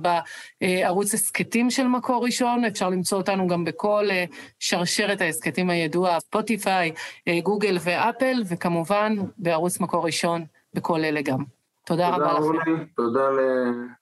בערוץ 0.60 1.14
הסכתים 1.14 1.70
של 1.70 1.86
מקור 1.86 2.24
ראשון, 2.24 2.64
אפשר 2.64 2.90
למצוא 2.90 3.18
אותנו 3.18 3.48
גם 3.48 3.64
בכל 3.64 4.08
אה, 4.10 4.24
שרשרת 4.58 5.20
ההסכתים 5.20 5.70
הידוע, 5.70 6.20
ספוטיפיי, 6.20 6.92
אה, 7.28 7.40
גוגל 7.42 7.78
ואפל, 7.80 8.42
וכמובן 8.48 9.16
בערוץ 9.38 9.80
מקור 9.80 10.06
ראשון 10.06 10.44
בכל 10.74 11.04
אלה 11.04 11.22
גם. 11.22 11.53
תודה, 11.84 12.10
תודה 12.14 12.32
רבה 12.32 12.58
לכם. 12.58 12.84
תודה 12.96 13.28
תודה 13.28 13.28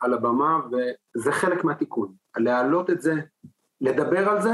על 0.01 0.15
הבמה, 0.15 0.61
וזה 1.17 1.33
חלק 1.33 1.65
מהתיקון. 1.65 2.15
להעלות 2.37 2.91
את 2.91 3.03
זה, 3.03 3.15
לדבר 3.81 4.29
על 4.29 4.43
זה, 4.43 4.53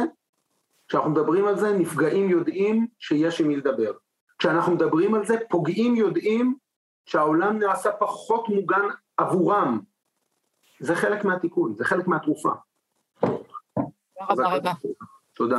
כשאנחנו 0.88 1.10
מדברים 1.10 1.46
על 1.46 1.58
זה, 1.58 1.72
נפגעים 1.72 2.30
יודעים 2.30 2.86
שיש 2.98 3.40
עם 3.40 3.48
מי 3.48 3.56
לדבר. 3.56 3.92
כשאנחנו 4.38 4.72
מדברים 4.72 5.14
על 5.14 5.26
זה, 5.26 5.34
פוגעים 5.48 5.96
יודעים 5.96 6.54
שהעולם 7.06 7.58
נעשה 7.58 7.92
פחות 7.92 8.48
מוגן 8.48 8.88
עבורם. 9.16 9.80
זה 10.80 10.94
חלק 10.94 11.24
מהתיקון, 11.24 11.74
זה 11.74 11.84
חלק 11.84 12.06
מהתרופה. 12.06 12.50
תודה 13.20 13.36
רבה 14.20 14.56
רבה. 14.56 14.72
תודה. 15.34 15.58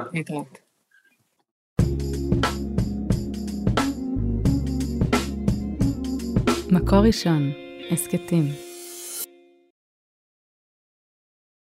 מקור 6.72 7.00
ראשון, 7.00 7.52
הסכתים. 7.92 8.69